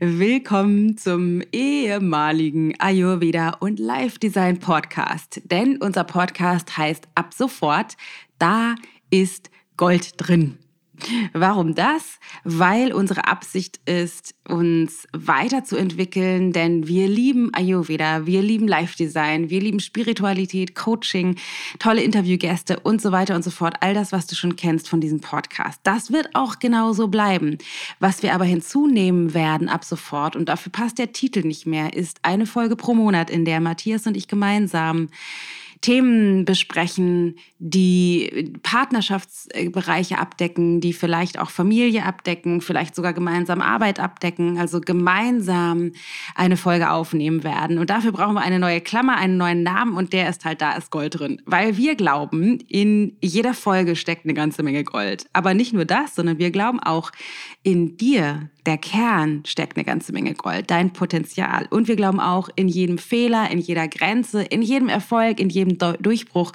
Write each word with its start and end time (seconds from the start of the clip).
willkommen 0.00 0.96
zum 0.96 1.42
ehemaligen 1.50 2.78
Ayurveda 2.78 3.56
und 3.58 3.80
Life 3.80 4.18
Design 4.20 4.60
Podcast. 4.60 5.40
Denn 5.44 5.78
unser 5.78 6.04
Podcast 6.04 6.76
heißt 6.76 7.08
ab 7.16 7.34
sofort, 7.34 7.96
da 8.38 8.76
ist 9.10 9.50
Gold 9.76 10.12
drin. 10.16 10.58
Warum 11.32 11.74
das? 11.74 12.18
Weil 12.44 12.92
unsere 12.92 13.26
Absicht 13.26 13.80
ist, 13.86 14.34
uns 14.48 15.06
weiterzuentwickeln, 15.12 16.52
denn 16.52 16.86
wir 16.88 17.06
lieben 17.06 17.52
Ayurveda, 17.54 18.26
wir 18.26 18.42
lieben 18.42 18.66
Life 18.66 18.96
Design, 18.96 19.50
wir 19.50 19.60
lieben 19.60 19.80
Spiritualität, 19.80 20.74
Coaching, 20.74 21.36
tolle 21.78 22.02
Interviewgäste 22.02 22.80
und 22.80 23.00
so 23.02 23.12
weiter 23.12 23.34
und 23.34 23.44
so 23.44 23.50
fort. 23.50 23.76
All 23.80 23.94
das, 23.94 24.12
was 24.12 24.26
du 24.26 24.34
schon 24.34 24.56
kennst 24.56 24.88
von 24.88 25.00
diesem 25.00 25.20
Podcast. 25.20 25.80
Das 25.84 26.12
wird 26.12 26.30
auch 26.34 26.58
genauso 26.58 27.08
bleiben. 27.08 27.58
Was 28.00 28.22
wir 28.22 28.34
aber 28.34 28.44
hinzunehmen 28.44 29.34
werden 29.34 29.68
ab 29.68 29.84
sofort, 29.84 30.36
und 30.36 30.48
dafür 30.48 30.72
passt 30.72 30.98
der 30.98 31.12
Titel 31.12 31.42
nicht 31.42 31.66
mehr, 31.66 31.94
ist 31.94 32.20
eine 32.22 32.46
Folge 32.46 32.76
pro 32.76 32.94
Monat, 32.94 33.30
in 33.30 33.44
der 33.44 33.60
Matthias 33.60 34.06
und 34.06 34.16
ich 34.16 34.28
gemeinsam 34.28 35.08
Themen 35.80 36.44
besprechen, 36.44 37.36
die 37.58 38.52
Partnerschaftsbereiche 38.62 40.18
abdecken, 40.18 40.80
die 40.80 40.92
vielleicht 40.92 41.38
auch 41.38 41.50
Familie 41.50 42.04
abdecken, 42.04 42.60
vielleicht 42.60 42.94
sogar 42.94 43.12
gemeinsam 43.12 43.60
Arbeit 43.60 44.00
abdecken, 44.00 44.58
also 44.58 44.80
gemeinsam 44.80 45.92
eine 46.34 46.56
Folge 46.56 46.90
aufnehmen 46.90 47.44
werden. 47.44 47.78
Und 47.78 47.90
dafür 47.90 48.12
brauchen 48.12 48.34
wir 48.34 48.42
eine 48.42 48.58
neue 48.58 48.80
Klammer, 48.80 49.16
einen 49.16 49.36
neuen 49.36 49.62
Namen 49.62 49.96
und 49.96 50.12
der 50.12 50.28
ist 50.28 50.44
halt 50.44 50.60
da 50.60 50.72
ist 50.72 50.90
Gold 50.90 51.18
drin. 51.18 51.42
Weil 51.44 51.76
wir 51.76 51.94
glauben, 51.94 52.58
in 52.68 53.16
jeder 53.20 53.54
Folge 53.54 53.96
steckt 53.96 54.24
eine 54.24 54.34
ganze 54.34 54.62
Menge 54.62 54.84
Gold. 54.84 55.26
Aber 55.32 55.54
nicht 55.54 55.72
nur 55.72 55.84
das, 55.84 56.14
sondern 56.14 56.38
wir 56.38 56.50
glauben 56.50 56.80
auch, 56.80 57.12
in 57.62 57.96
dir, 57.96 58.50
der 58.68 58.76
Kern, 58.76 59.42
steckt 59.46 59.76
eine 59.76 59.84
ganze 59.84 60.12
Menge 60.12 60.34
Gold, 60.34 60.70
dein 60.70 60.92
Potenzial. 60.92 61.66
Und 61.70 61.88
wir 61.88 61.96
glauben 61.96 62.20
auch, 62.20 62.50
in 62.54 62.68
jedem 62.68 62.98
Fehler, 62.98 63.50
in 63.50 63.58
jeder 63.58 63.88
Grenze, 63.88 64.42
in 64.42 64.60
jedem 64.60 64.90
Erfolg, 64.90 65.40
in 65.40 65.48
jedem 65.48 65.78
Durchbruch, 65.78 66.52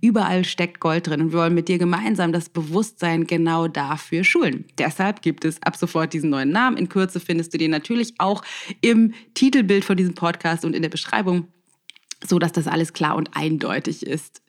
überall 0.00 0.44
steckt 0.44 0.78
Gold 0.78 1.08
drin. 1.08 1.20
Und 1.20 1.32
wir 1.32 1.40
wollen 1.40 1.54
mit 1.54 1.66
dir 1.66 1.78
gemeinsam 1.78 2.32
das 2.32 2.48
Bewusstsein 2.48 3.26
genau 3.26 3.66
dafür 3.66 4.22
schulen. 4.22 4.64
Deshalb 4.78 5.22
gibt 5.22 5.44
es 5.44 5.60
ab 5.60 5.76
sofort 5.76 6.12
diesen 6.12 6.30
neuen 6.30 6.50
Namen. 6.50 6.76
In 6.76 6.88
Kürze 6.88 7.18
findest 7.18 7.52
du 7.52 7.58
den 7.58 7.72
natürlich 7.72 8.14
auch 8.18 8.44
im 8.80 9.12
Titelbild 9.34 9.84
von 9.84 9.96
diesem 9.96 10.14
Podcast 10.14 10.64
und 10.64 10.76
in 10.76 10.82
der 10.82 10.88
Beschreibung, 10.88 11.48
so 12.24 12.38
dass 12.38 12.52
das 12.52 12.68
alles 12.68 12.92
klar 12.92 13.16
und 13.16 13.30
eindeutig 13.36 14.06
ist. 14.06 14.40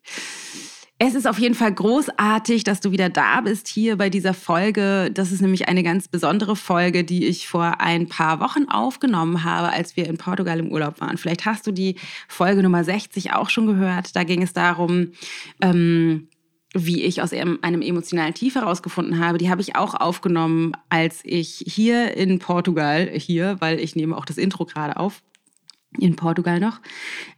Es 0.99 1.13
ist 1.13 1.27
auf 1.27 1.37
jeden 1.37 1.53
Fall 1.53 1.71
großartig, 1.71 2.63
dass 2.63 2.79
du 2.79 2.91
wieder 2.91 3.09
da 3.09 3.41
bist 3.41 3.67
hier 3.67 3.97
bei 3.97 4.09
dieser 4.09 4.33
Folge. 4.33 5.11
Das 5.13 5.31
ist 5.31 5.41
nämlich 5.41 5.67
eine 5.67 5.83
ganz 5.83 6.07
besondere 6.07 6.55
Folge, 6.55 7.03
die 7.03 7.27
ich 7.27 7.47
vor 7.47 7.81
ein 7.81 8.09
paar 8.09 8.39
Wochen 8.39 8.67
aufgenommen 8.67 9.43
habe, 9.43 9.71
als 9.71 9.95
wir 9.95 10.07
in 10.07 10.17
Portugal 10.17 10.57
im 10.57 10.71
Urlaub 10.71 10.99
waren. 10.99 11.19
Vielleicht 11.19 11.45
hast 11.45 11.67
du 11.67 11.71
die 11.71 11.97
Folge 12.27 12.63
Nummer 12.63 12.83
60 12.83 13.33
auch 13.33 13.51
schon 13.51 13.67
gehört. 13.67 14.15
Da 14.15 14.23
ging 14.23 14.41
es 14.41 14.53
darum, 14.53 15.11
ähm, 15.61 16.29
wie 16.73 17.03
ich 17.03 17.21
aus 17.21 17.31
einem 17.31 17.81
emotionalen 17.81 18.33
Tief 18.33 18.55
herausgefunden 18.55 19.19
habe, 19.19 19.37
die 19.37 19.51
habe 19.51 19.61
ich 19.61 19.75
auch 19.75 19.93
aufgenommen, 19.93 20.73
als 20.89 21.19
ich 21.23 21.63
hier 21.67 22.17
in 22.17 22.39
Portugal, 22.39 23.09
hier, 23.13 23.57
weil 23.59 23.79
ich 23.79 23.95
nehme 23.95 24.17
auch 24.17 24.25
das 24.25 24.37
Intro 24.37 24.65
gerade 24.65 24.97
auf, 24.97 25.21
in 26.01 26.15
Portugal 26.15 26.59
noch, 26.59 26.79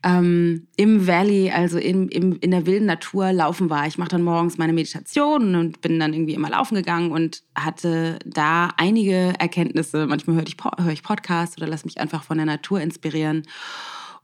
ähm, 0.03 0.67
im 0.75 1.07
Valley, 1.07 1.51
also 1.51 1.77
in, 1.77 2.07
im, 2.09 2.37
in 2.39 2.51
der 2.51 2.65
wilden 2.65 2.85
Natur 2.85 3.31
laufen 3.31 3.69
war. 3.69 3.87
Ich 3.87 3.97
mache 3.97 4.09
dann 4.09 4.23
morgens 4.23 4.57
meine 4.57 4.73
Meditation 4.73 5.55
und 5.55 5.81
bin 5.81 5.99
dann 5.99 6.13
irgendwie 6.13 6.33
immer 6.33 6.49
laufen 6.49 6.75
gegangen 6.75 7.11
und 7.11 7.43
hatte 7.55 8.19
da 8.25 8.69
einige 8.77 9.33
Erkenntnisse. 9.39 10.07
Manchmal 10.07 10.37
höre 10.37 10.47
ich, 10.47 10.57
hör 10.77 10.91
ich 10.91 11.03
Podcasts 11.03 11.57
oder 11.57 11.67
lasse 11.67 11.85
mich 11.85 11.99
einfach 11.99 12.23
von 12.23 12.37
der 12.37 12.45
Natur 12.45 12.81
inspirieren. 12.81 13.43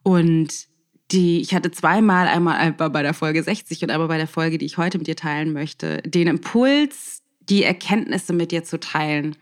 Und 0.03 0.67
die, 1.11 1.39
ich 1.39 1.53
hatte 1.53 1.71
zweimal, 1.71 2.27
einmal 2.27 2.73
bei 2.73 3.03
der 3.03 3.13
Folge 3.13 3.43
60 3.43 3.83
und 3.83 3.91
einmal 3.91 4.07
bei 4.07 4.17
der 4.17 4.27
Folge, 4.27 4.57
die 4.57 4.65
ich 4.65 4.77
heute 4.77 4.97
mit 4.97 5.07
dir 5.07 5.15
teilen 5.15 5.53
möchte, 5.53 6.01
den 6.03 6.27
Impuls, 6.27 7.14
die 7.49 7.63
Erkenntnisse 7.63 8.33
mit 8.33 8.51
dir 8.51 8.63
zu 8.63 8.79
teilen. 8.79 9.35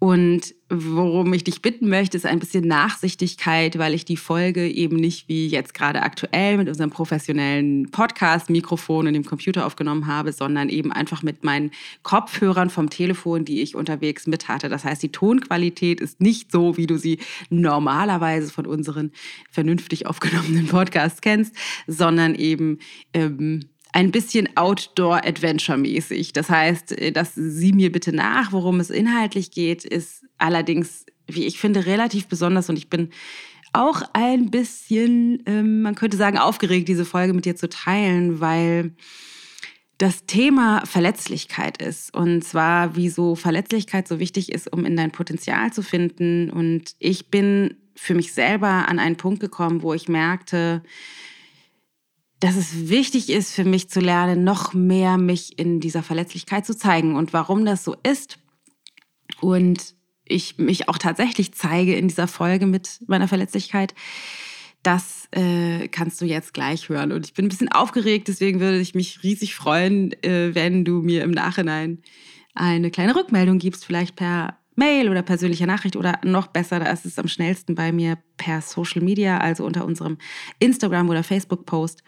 Und 0.00 0.54
worum 0.70 1.32
ich 1.32 1.42
dich 1.42 1.60
bitten 1.60 1.88
möchte, 1.88 2.16
ist 2.16 2.24
ein 2.24 2.38
bisschen 2.38 2.68
Nachsichtigkeit, 2.68 3.78
weil 3.78 3.94
ich 3.94 4.04
die 4.04 4.16
Folge 4.16 4.68
eben 4.68 4.94
nicht 4.94 5.28
wie 5.28 5.48
jetzt 5.48 5.74
gerade 5.74 6.02
aktuell 6.02 6.56
mit 6.56 6.68
unserem 6.68 6.90
professionellen 6.90 7.90
Podcast-Mikrofon 7.90 9.08
und 9.08 9.14
dem 9.14 9.24
Computer 9.24 9.66
aufgenommen 9.66 10.06
habe, 10.06 10.32
sondern 10.32 10.68
eben 10.68 10.92
einfach 10.92 11.24
mit 11.24 11.42
meinen 11.42 11.72
Kopfhörern 12.04 12.70
vom 12.70 12.90
Telefon, 12.90 13.44
die 13.44 13.60
ich 13.60 13.74
unterwegs 13.74 14.28
mit 14.28 14.46
hatte. 14.46 14.68
Das 14.68 14.84
heißt, 14.84 15.02
die 15.02 15.10
Tonqualität 15.10 16.00
ist 16.00 16.20
nicht 16.20 16.52
so, 16.52 16.76
wie 16.76 16.86
du 16.86 16.96
sie 16.96 17.18
normalerweise 17.50 18.52
von 18.52 18.66
unseren 18.66 19.10
vernünftig 19.50 20.06
aufgenommenen 20.06 20.68
Podcasts 20.68 21.20
kennst, 21.20 21.56
sondern 21.88 22.36
eben 22.36 22.78
ähm, 23.14 23.64
ein 23.92 24.10
bisschen 24.10 24.48
Outdoor-Adventure-mäßig. 24.56 26.32
Das 26.32 26.50
heißt, 26.50 26.92
äh, 26.92 27.12
dass 27.12 27.34
Sie 27.34 27.72
mir 27.72 27.92
bitte 27.92 28.12
nach, 28.12 28.52
worum 28.52 28.80
es 28.80 28.90
inhaltlich 28.90 29.50
geht, 29.50 29.84
ist 29.84 30.24
allerdings, 30.38 31.06
wie 31.26 31.46
ich 31.46 31.58
finde, 31.58 31.86
relativ 31.86 32.26
besonders 32.26 32.68
und 32.68 32.76
ich 32.76 32.88
bin 32.88 33.10
auch 33.72 34.02
ein 34.12 34.50
bisschen, 34.50 35.42
ähm, 35.46 35.82
man 35.82 35.94
könnte 35.94 36.16
sagen, 36.16 36.38
aufgeregt, 36.38 36.88
diese 36.88 37.04
Folge 37.04 37.34
mit 37.34 37.44
dir 37.44 37.56
zu 37.56 37.68
teilen, 37.68 38.40
weil 38.40 38.92
das 39.98 40.26
Thema 40.26 40.86
Verletzlichkeit 40.86 41.82
ist. 41.82 42.14
Und 42.14 42.42
zwar, 42.44 42.96
wieso 42.96 43.34
Verletzlichkeit 43.34 44.06
so 44.06 44.20
wichtig 44.20 44.52
ist, 44.52 44.72
um 44.72 44.84
in 44.84 44.96
dein 44.96 45.10
Potenzial 45.10 45.72
zu 45.72 45.82
finden. 45.82 46.50
Und 46.50 46.94
ich 47.00 47.30
bin 47.30 47.76
für 47.96 48.14
mich 48.14 48.32
selber 48.32 48.88
an 48.88 49.00
einen 49.00 49.16
Punkt 49.16 49.40
gekommen, 49.40 49.82
wo 49.82 49.92
ich 49.92 50.08
merkte, 50.08 50.82
dass 52.40 52.56
es 52.56 52.88
wichtig 52.88 53.30
ist 53.30 53.52
für 53.52 53.64
mich 53.64 53.88
zu 53.88 54.00
lernen, 54.00 54.44
noch 54.44 54.72
mehr 54.72 55.18
mich 55.18 55.58
in 55.58 55.80
dieser 55.80 56.02
Verletzlichkeit 56.02 56.66
zu 56.66 56.76
zeigen 56.76 57.16
und 57.16 57.32
warum 57.32 57.64
das 57.64 57.84
so 57.84 57.96
ist. 58.02 58.38
Und 59.40 59.94
ich 60.24 60.58
mich 60.58 60.88
auch 60.88 60.98
tatsächlich 60.98 61.52
zeige 61.54 61.96
in 61.96 62.08
dieser 62.08 62.28
Folge 62.28 62.66
mit 62.66 63.00
meiner 63.06 63.28
Verletzlichkeit, 63.28 63.94
das 64.82 65.28
äh, 65.32 65.88
kannst 65.88 66.20
du 66.20 66.24
jetzt 66.24 66.54
gleich 66.54 66.88
hören. 66.88 67.12
Und 67.12 67.26
ich 67.26 67.34
bin 67.34 67.46
ein 67.46 67.48
bisschen 67.48 67.72
aufgeregt, 67.72 68.28
deswegen 68.28 68.60
würde 68.60 68.78
ich 68.78 68.94
mich 68.94 69.22
riesig 69.22 69.54
freuen, 69.54 70.12
äh, 70.22 70.54
wenn 70.54 70.84
du 70.84 71.02
mir 71.02 71.24
im 71.24 71.32
Nachhinein 71.32 72.02
eine 72.54 72.90
kleine 72.90 73.16
Rückmeldung 73.16 73.58
gibst, 73.58 73.84
vielleicht 73.84 74.16
per 74.16 74.57
Mail 74.78 75.08
oder 75.08 75.22
persönlicher 75.22 75.66
Nachricht 75.66 75.96
oder 75.96 76.20
noch 76.22 76.46
besser, 76.46 76.78
da 76.78 76.86
ist 76.86 77.04
es 77.04 77.18
am 77.18 77.26
schnellsten 77.26 77.74
bei 77.74 77.90
mir 77.90 78.16
per 78.36 78.62
Social 78.62 79.02
Media, 79.02 79.38
also 79.38 79.64
unter 79.64 79.84
unserem 79.84 80.18
Instagram- 80.60 81.10
oder 81.10 81.24
Facebook-Post, 81.24 82.04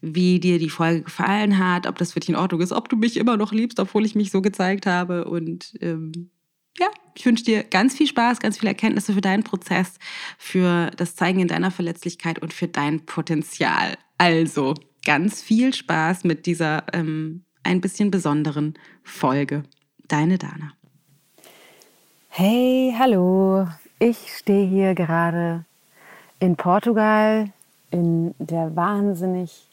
wie 0.00 0.40
dir 0.40 0.58
die 0.58 0.68
Folge 0.68 1.02
gefallen 1.02 1.58
hat, 1.58 1.86
ob 1.86 1.96
das 1.96 2.12
für 2.12 2.20
dich 2.20 2.28
in 2.28 2.36
Ordnung 2.36 2.60
ist, 2.60 2.72
ob 2.72 2.88
du 2.88 2.96
mich 2.96 3.16
immer 3.16 3.36
noch 3.36 3.52
liebst, 3.52 3.78
obwohl 3.78 4.04
ich 4.04 4.16
mich 4.16 4.32
so 4.32 4.42
gezeigt 4.42 4.84
habe. 4.84 5.26
Und 5.26 5.74
ähm, 5.80 6.30
ja, 6.76 6.88
ich 7.14 7.24
wünsche 7.24 7.44
dir 7.44 7.62
ganz 7.62 7.96
viel 7.96 8.08
Spaß, 8.08 8.40
ganz 8.40 8.58
viele 8.58 8.70
Erkenntnisse 8.70 9.12
für 9.12 9.20
deinen 9.20 9.44
Prozess, 9.44 9.94
für 10.38 10.90
das 10.96 11.14
Zeigen 11.14 11.38
in 11.38 11.48
deiner 11.48 11.70
Verletzlichkeit 11.70 12.40
und 12.40 12.52
für 12.52 12.66
dein 12.66 13.06
Potenzial. 13.06 13.96
Also 14.18 14.74
ganz 15.04 15.40
viel 15.40 15.72
Spaß 15.72 16.24
mit 16.24 16.46
dieser 16.46 16.84
ähm, 16.92 17.44
ein 17.62 17.80
bisschen 17.80 18.10
besonderen 18.10 18.74
Folge. 19.04 19.62
Deine 20.08 20.38
Dana. 20.38 20.77
Hey, 22.30 22.94
hallo. 22.96 23.66
Ich 23.98 24.36
stehe 24.36 24.66
hier 24.66 24.94
gerade 24.94 25.64
in 26.38 26.54
Portugal 26.54 27.50
in 27.90 28.34
der 28.38 28.76
wahnsinnig 28.76 29.66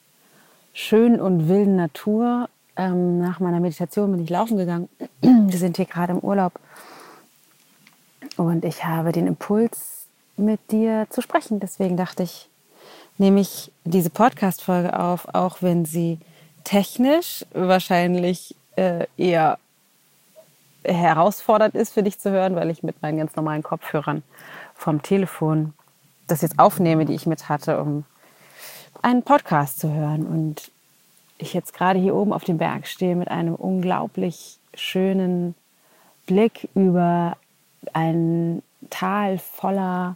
schönen 0.74 1.19
und 1.22 1.48
wilden 1.48 1.75
Natur. 1.75 2.50
Ähm, 2.75 3.19
nach 3.19 3.40
meiner 3.40 3.60
Meditation 3.60 4.12
bin 4.12 4.24
ich 4.24 4.30
laufen 4.30 4.57
gegangen. 4.57 4.90
Wir 5.22 5.60
sind 5.60 5.78
hier 5.78 5.86
gerade 5.86 6.13
im 6.13 6.19
Urlaub 6.19 6.54
und 8.38 8.66
ich 8.66 8.84
habe 8.84 9.12
den 9.12 9.28
Impuls, 9.28 10.08
mit 10.38 10.72
dir 10.72 11.08
zu 11.10 11.22
sprechen. 11.22 11.60
Deswegen 11.60 11.98
dachte 11.98 12.24
ich, 12.24 12.50
nehme 13.18 13.42
ich 13.42 13.72
diese 13.84 14.10
Podcast-Folge 14.10 15.00
auf, 15.00 15.34
auch 15.34 15.62
wenn 15.62 15.86
sie 15.86 16.19
technisch 16.63 17.46
wahrscheinlich 17.54 18.56
äh, 18.75 19.06
eher 19.18 19.60
herausfordernd 20.86 21.76
ist 21.76 21.94
für 21.94 22.04
dich 22.04 22.20
zu 22.20 22.32
hören, 22.32 22.56
weil 22.56 22.70
ich 22.70 22.84
mit 22.84 23.02
meinen 23.02 23.18
ganz 23.18 23.36
normalen 23.36 23.64
Kopfhörern 23.64 24.24
vom 24.74 25.02
Telefon 25.02 25.74
das 26.28 26.42
jetzt 26.42 26.60
aufnehme, 26.60 27.06
die 27.06 27.14
ich 27.14 27.26
mit 27.26 27.50
hatte, 27.50 27.80
um 27.80 28.04
einen 29.02 29.24
Podcast 29.24 29.80
zu 29.80 29.92
hören. 29.94 30.26
Und 30.26 30.72
ich 31.38 31.54
jetzt 31.54 31.74
gerade 31.74 32.00
hier 32.00 32.16
oben 32.16 32.34
auf 32.34 32.44
dem 32.44 32.58
Berg 32.58 32.88
stehe 32.88 33.16
mit 33.16 33.30
einem 33.30 33.56
unglaublich 33.56 34.60
schönen 34.74 35.56
Blick 36.26 36.70
über 36.74 37.38
ein 37.94 38.62
Tal 38.90 39.38
voller 39.38 40.16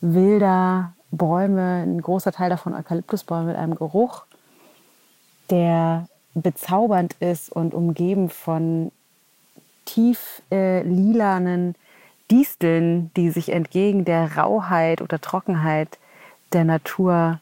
wilder 0.00 0.94
Bäume, 1.10 1.82
ein 1.82 2.00
großer 2.00 2.32
Teil 2.32 2.50
davon 2.50 2.74
Eukalyptusbäume 2.74 3.48
mit 3.48 3.56
einem 3.56 3.74
Geruch, 3.74 4.24
der 5.50 6.08
bezaubernd 6.34 7.14
ist 7.20 7.52
und 7.52 7.74
umgeben 7.74 8.30
von 8.30 8.90
tief 9.84 10.42
äh, 10.50 10.82
lilanen 10.82 11.74
Disteln, 12.30 13.10
die 13.16 13.30
sich 13.30 13.50
entgegen 13.50 14.04
der 14.04 14.36
Rauheit 14.36 15.02
oder 15.02 15.20
Trockenheit 15.20 15.98
der 16.52 16.64
Natur 16.64 17.40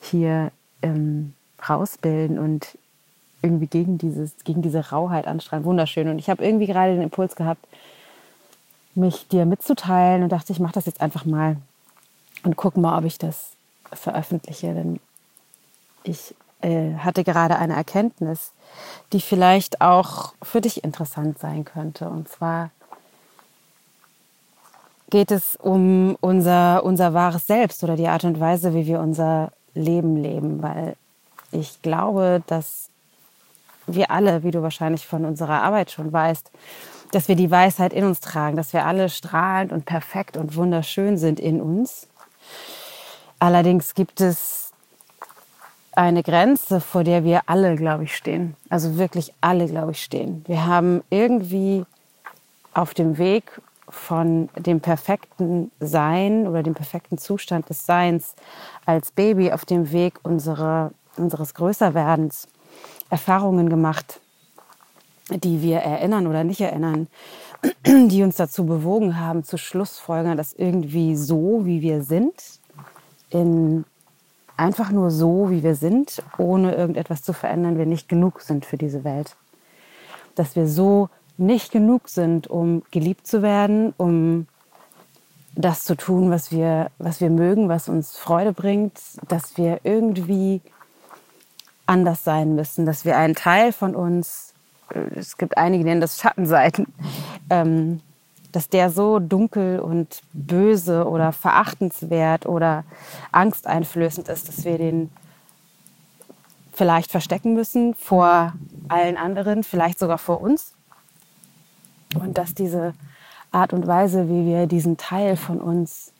hier 0.00 0.52
ähm, 0.82 1.34
rausbilden 1.68 2.38
und 2.38 2.78
irgendwie 3.42 3.66
gegen, 3.66 3.98
dieses, 3.98 4.32
gegen 4.44 4.62
diese 4.62 4.90
Rauheit 4.90 5.26
anstrahlen. 5.26 5.64
Wunderschön. 5.64 6.08
Und 6.08 6.18
ich 6.18 6.28
habe 6.30 6.44
irgendwie 6.44 6.66
gerade 6.66 6.94
den 6.94 7.02
Impuls 7.02 7.36
gehabt, 7.36 7.66
mich 8.94 9.28
dir 9.28 9.46
mitzuteilen 9.46 10.22
und 10.22 10.30
dachte, 10.30 10.52
ich 10.52 10.60
mache 10.60 10.74
das 10.74 10.86
jetzt 10.86 11.00
einfach 11.00 11.24
mal 11.24 11.56
und 12.42 12.56
gucke 12.56 12.80
mal, 12.80 12.98
ob 12.98 13.04
ich 13.04 13.18
das 13.18 13.52
veröffentliche. 13.92 14.74
Denn 14.74 15.00
ich 16.02 16.34
äh, 16.60 16.94
hatte 16.98 17.24
gerade 17.24 17.56
eine 17.56 17.74
Erkenntnis, 17.74 18.52
die 19.12 19.20
vielleicht 19.20 19.80
auch 19.80 20.34
für 20.42 20.60
dich 20.60 20.84
interessant 20.84 21.38
sein 21.38 21.64
könnte. 21.64 22.08
Und 22.08 22.28
zwar 22.28 22.70
geht 25.10 25.30
es 25.30 25.56
um 25.56 26.16
unser, 26.20 26.84
unser 26.84 27.14
wahres 27.14 27.46
Selbst 27.46 27.82
oder 27.84 27.96
die 27.96 28.08
Art 28.08 28.24
und 28.24 28.40
Weise, 28.40 28.74
wie 28.74 28.86
wir 28.86 29.00
unser 29.00 29.52
Leben 29.74 30.16
leben. 30.16 30.62
Weil 30.62 30.96
ich 31.52 31.80
glaube, 31.82 32.42
dass 32.46 32.90
wir 33.86 34.10
alle, 34.10 34.42
wie 34.42 34.50
du 34.50 34.62
wahrscheinlich 34.62 35.06
von 35.06 35.24
unserer 35.24 35.62
Arbeit 35.62 35.90
schon 35.90 36.12
weißt, 36.12 36.50
dass 37.12 37.28
wir 37.28 37.36
die 37.36 37.50
Weisheit 37.50 37.94
in 37.94 38.04
uns 38.04 38.20
tragen, 38.20 38.56
dass 38.56 38.74
wir 38.74 38.84
alle 38.84 39.08
strahlend 39.08 39.72
und 39.72 39.86
perfekt 39.86 40.36
und 40.36 40.56
wunderschön 40.56 41.16
sind 41.16 41.40
in 41.40 41.62
uns. 41.62 42.06
Allerdings 43.38 43.94
gibt 43.94 44.20
es 44.20 44.67
eine 45.98 46.22
Grenze, 46.22 46.80
vor 46.80 47.02
der 47.02 47.24
wir 47.24 47.42
alle, 47.46 47.74
glaube 47.74 48.04
ich, 48.04 48.14
stehen. 48.14 48.54
Also 48.68 48.98
wirklich 48.98 49.34
alle, 49.40 49.66
glaube 49.66 49.90
ich, 49.90 50.02
stehen. 50.02 50.44
Wir 50.46 50.64
haben 50.64 51.02
irgendwie 51.10 51.84
auf 52.72 52.94
dem 52.94 53.18
Weg 53.18 53.60
von 53.88 54.48
dem 54.56 54.80
perfekten 54.80 55.72
Sein 55.80 56.46
oder 56.46 56.62
dem 56.62 56.74
perfekten 56.74 57.18
Zustand 57.18 57.68
des 57.68 57.84
Seins 57.84 58.36
als 58.86 59.10
Baby 59.10 59.50
auf 59.50 59.64
dem 59.64 59.90
Weg 59.90 60.20
unsere, 60.22 60.92
unseres 61.16 61.54
Größerwerdens 61.54 62.46
Erfahrungen 63.10 63.68
gemacht, 63.68 64.20
die 65.30 65.62
wir 65.62 65.78
erinnern 65.78 66.28
oder 66.28 66.44
nicht 66.44 66.60
erinnern, 66.60 67.08
die 67.84 68.22
uns 68.22 68.36
dazu 68.36 68.64
bewogen 68.66 69.18
haben, 69.18 69.42
zu 69.42 69.58
Schlussfolgern, 69.58 70.36
dass 70.36 70.52
irgendwie 70.52 71.16
so, 71.16 71.62
wie 71.64 71.82
wir 71.82 72.04
sind, 72.04 72.34
in 73.30 73.84
einfach 74.58 74.90
nur 74.90 75.10
so, 75.10 75.50
wie 75.50 75.62
wir 75.62 75.74
sind, 75.74 76.22
ohne 76.36 76.74
irgendetwas 76.74 77.22
zu 77.22 77.32
verändern, 77.32 77.78
wir 77.78 77.86
nicht 77.86 78.08
genug 78.08 78.40
sind 78.40 78.66
für 78.66 78.76
diese 78.76 79.04
Welt. 79.04 79.36
Dass 80.34 80.56
wir 80.56 80.66
so 80.66 81.08
nicht 81.36 81.70
genug 81.70 82.08
sind, 82.08 82.48
um 82.48 82.82
geliebt 82.90 83.26
zu 83.26 83.42
werden, 83.42 83.94
um 83.96 84.46
das 85.54 85.84
zu 85.84 85.96
tun, 85.96 86.30
was 86.30 86.52
wir, 86.52 86.90
was 86.98 87.20
wir 87.20 87.30
mögen, 87.30 87.68
was 87.68 87.88
uns 87.88 88.16
Freude 88.16 88.52
bringt, 88.52 89.00
dass 89.28 89.56
wir 89.56 89.80
irgendwie 89.84 90.60
anders 91.86 92.22
sein 92.22 92.54
müssen, 92.54 92.84
dass 92.84 93.04
wir 93.04 93.16
einen 93.16 93.34
Teil 93.34 93.72
von 93.72 93.94
uns, 93.94 94.54
es 95.14 95.36
gibt 95.36 95.56
einige, 95.56 95.84
die 95.84 95.90
nennen 95.90 96.00
das 96.00 96.20
Schattenseiten, 96.20 96.86
ähm, 97.50 98.00
dass 98.58 98.68
der 98.68 98.90
so 98.90 99.20
dunkel 99.20 99.78
und 99.78 100.20
böse 100.32 101.06
oder 101.06 101.30
verachtenswert 101.30 102.44
oder 102.44 102.82
angsteinflößend 103.30 104.28
ist, 104.28 104.48
dass 104.48 104.64
wir 104.64 104.78
den 104.78 105.10
vielleicht 106.72 107.12
verstecken 107.12 107.54
müssen 107.54 107.94
vor 107.94 108.52
allen 108.88 109.16
anderen, 109.16 109.62
vielleicht 109.62 110.00
sogar 110.00 110.18
vor 110.18 110.40
uns. 110.40 110.74
Und 112.16 112.36
dass 112.36 112.52
diese 112.52 112.94
Art 113.52 113.72
und 113.72 113.86
Weise, 113.86 114.28
wie 114.28 114.44
wir 114.44 114.66
diesen 114.66 114.96
Teil 114.96 115.36
von 115.36 115.60
uns 115.60 116.12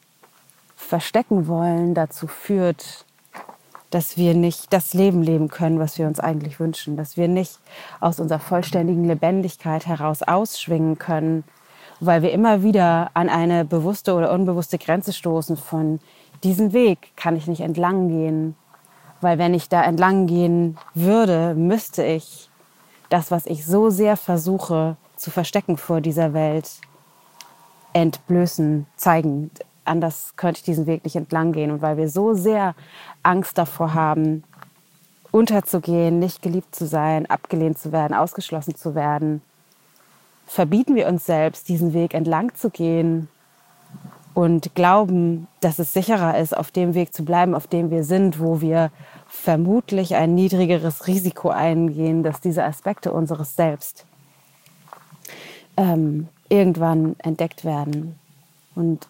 verstecken 0.76 1.48
wollen, 1.48 1.92
dazu 1.92 2.28
führt, 2.28 3.04
dass 3.90 4.16
wir 4.16 4.34
nicht 4.34 4.72
das 4.72 4.94
Leben 4.94 5.24
leben 5.24 5.48
können, 5.48 5.80
was 5.80 5.98
wir 5.98 6.06
uns 6.06 6.20
eigentlich 6.20 6.60
wünschen, 6.60 6.96
dass 6.96 7.16
wir 7.16 7.26
nicht 7.26 7.58
aus 7.98 8.20
unserer 8.20 8.38
vollständigen 8.38 9.08
Lebendigkeit 9.08 9.88
heraus 9.88 10.22
ausschwingen 10.22 11.00
können, 11.00 11.42
weil 12.00 12.22
wir 12.22 12.32
immer 12.32 12.62
wieder 12.62 13.10
an 13.14 13.28
eine 13.28 13.64
bewusste 13.64 14.14
oder 14.14 14.32
unbewusste 14.32 14.78
Grenze 14.78 15.12
stoßen 15.12 15.56
von 15.56 16.00
diesen 16.44 16.72
Weg 16.72 17.16
kann 17.16 17.36
ich 17.36 17.46
nicht 17.46 17.60
entlang 17.60 18.08
gehen, 18.08 18.54
weil 19.20 19.38
wenn 19.38 19.54
ich 19.54 19.68
da 19.68 19.82
entlang 19.82 20.26
gehen 20.26 20.78
würde, 20.94 21.54
müsste 21.54 22.04
ich 22.04 22.48
das, 23.08 23.30
was 23.30 23.46
ich 23.46 23.66
so 23.66 23.90
sehr 23.90 24.16
versuche 24.16 24.96
zu 25.16 25.30
verstecken 25.30 25.76
vor 25.76 26.00
dieser 26.00 26.32
Welt, 26.34 26.70
entblößen, 27.92 28.86
zeigen. 28.96 29.50
Anders 29.84 30.34
könnte 30.36 30.58
ich 30.58 30.64
diesen 30.64 30.86
Weg 30.86 31.02
nicht 31.04 31.16
entlang 31.16 31.52
gehen. 31.52 31.70
Und 31.70 31.82
weil 31.82 31.96
wir 31.96 32.08
so 32.08 32.34
sehr 32.34 32.74
Angst 33.22 33.58
davor 33.58 33.94
haben, 33.94 34.44
unterzugehen, 35.32 36.18
nicht 36.18 36.42
geliebt 36.42 36.74
zu 36.74 36.86
sein, 36.86 37.26
abgelehnt 37.26 37.78
zu 37.78 37.90
werden, 37.90 38.14
ausgeschlossen 38.14 38.76
zu 38.76 38.94
werden, 38.94 39.42
verbieten 40.48 40.96
wir 40.96 41.06
uns 41.06 41.26
selbst, 41.26 41.68
diesen 41.68 41.92
Weg 41.92 42.14
entlang 42.14 42.54
zu 42.54 42.70
gehen 42.70 43.28
und 44.34 44.74
glauben, 44.74 45.46
dass 45.60 45.78
es 45.78 45.92
sicherer 45.92 46.38
ist, 46.38 46.56
auf 46.56 46.70
dem 46.70 46.94
Weg 46.94 47.14
zu 47.14 47.24
bleiben, 47.24 47.54
auf 47.54 47.66
dem 47.66 47.90
wir 47.90 48.02
sind, 48.02 48.40
wo 48.40 48.60
wir 48.60 48.90
vermutlich 49.28 50.14
ein 50.14 50.34
niedrigeres 50.34 51.06
Risiko 51.06 51.50
eingehen, 51.50 52.22
dass 52.22 52.40
diese 52.40 52.64
Aspekte 52.64 53.12
unseres 53.12 53.56
Selbst 53.56 54.06
ähm, 55.76 56.28
irgendwann 56.48 57.16
entdeckt 57.18 57.64
werden. 57.64 58.18
Und 58.74 59.06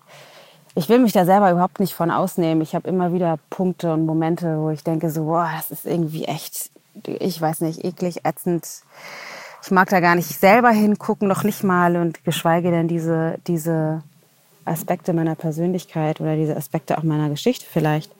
ich 0.74 0.88
will 0.88 0.98
mich 0.98 1.12
da 1.12 1.24
selber 1.24 1.52
überhaupt 1.52 1.78
nicht 1.78 1.94
von 1.94 2.10
ausnehmen. 2.10 2.62
Ich 2.62 2.74
habe 2.74 2.88
immer 2.88 3.12
wieder 3.12 3.38
Punkte 3.48 3.92
und 3.92 4.06
Momente, 4.06 4.58
wo 4.58 4.70
ich 4.70 4.82
denke, 4.82 5.10
so, 5.10 5.24
boah, 5.24 5.50
das 5.56 5.70
ist 5.70 5.86
irgendwie 5.86 6.24
echt, 6.24 6.70
ich 7.04 7.40
weiß 7.40 7.60
nicht, 7.60 7.84
eklig, 7.84 8.24
ätzend 8.24 8.66
ich 9.68 9.72
mag 9.72 9.90
da 9.90 10.00
gar 10.00 10.14
nicht 10.14 10.28
selber 10.28 10.70
hingucken, 10.70 11.28
noch 11.28 11.44
nicht 11.44 11.62
mal 11.62 11.96
und 11.96 12.24
geschweige 12.24 12.70
denn 12.70 12.88
diese, 12.88 13.34
diese 13.46 14.02
Aspekte 14.64 15.12
meiner 15.12 15.34
Persönlichkeit 15.34 16.22
oder 16.22 16.36
diese 16.36 16.56
Aspekte 16.56 16.96
auch 16.96 17.02
meiner 17.02 17.28
Geschichte 17.28 17.66
vielleicht 17.70 18.10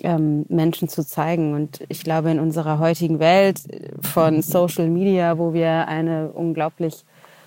ähm, 0.00 0.44
Menschen 0.50 0.90
zu 0.90 1.02
zeigen. 1.02 1.54
Und 1.54 1.80
ich 1.88 2.04
glaube, 2.04 2.30
in 2.30 2.38
unserer 2.38 2.78
heutigen 2.78 3.20
Welt 3.20 3.62
von 4.02 4.42
Social 4.42 4.90
Media, 4.90 5.38
wo 5.38 5.54
wir 5.54 5.88
eine 5.88 6.28
unglaublich 6.28 7.06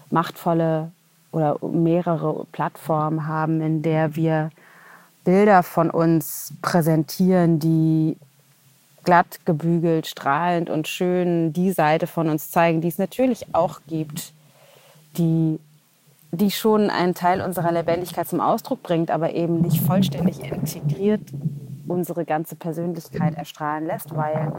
machtvolle 0.10 0.92
oder 1.32 1.60
mehrere 1.62 2.48
Plattformen 2.52 3.28
haben, 3.28 3.62
in 3.62 3.84
der 3.84 4.16
wir 4.16 4.50
Bilder 5.24 5.62
von 5.62 5.92
uns 5.92 6.52
präsentieren, 6.64 7.60
die 7.60 8.18
glatt 9.04 9.40
gebügelt, 9.46 10.08
strahlend 10.08 10.70
und 10.70 10.88
schön 10.88 11.54
die 11.54 11.72
Seite 11.72 12.08
von 12.08 12.30
uns 12.30 12.50
zeigen, 12.50 12.82
die 12.82 12.88
es 12.88 12.98
natürlich 12.98 13.54
auch 13.54 13.82
gibt, 13.88 14.34
die, 15.18 15.60
die 16.32 16.52
schon 16.52 16.90
einen 16.90 17.14
Teil 17.14 17.42
unserer 17.42 17.72
Lebendigkeit 17.72 18.28
zum 18.28 18.40
Ausdruck 18.40 18.82
bringt, 18.82 19.12
aber 19.12 19.34
eben 19.34 19.62
nicht 19.62 19.82
vollständig 19.82 20.40
integriert 20.40 21.22
unsere 21.88 22.26
ganze 22.26 22.56
Persönlichkeit 22.56 23.36
erstrahlen 23.36 23.86
lässt, 23.86 24.16
weil 24.16 24.52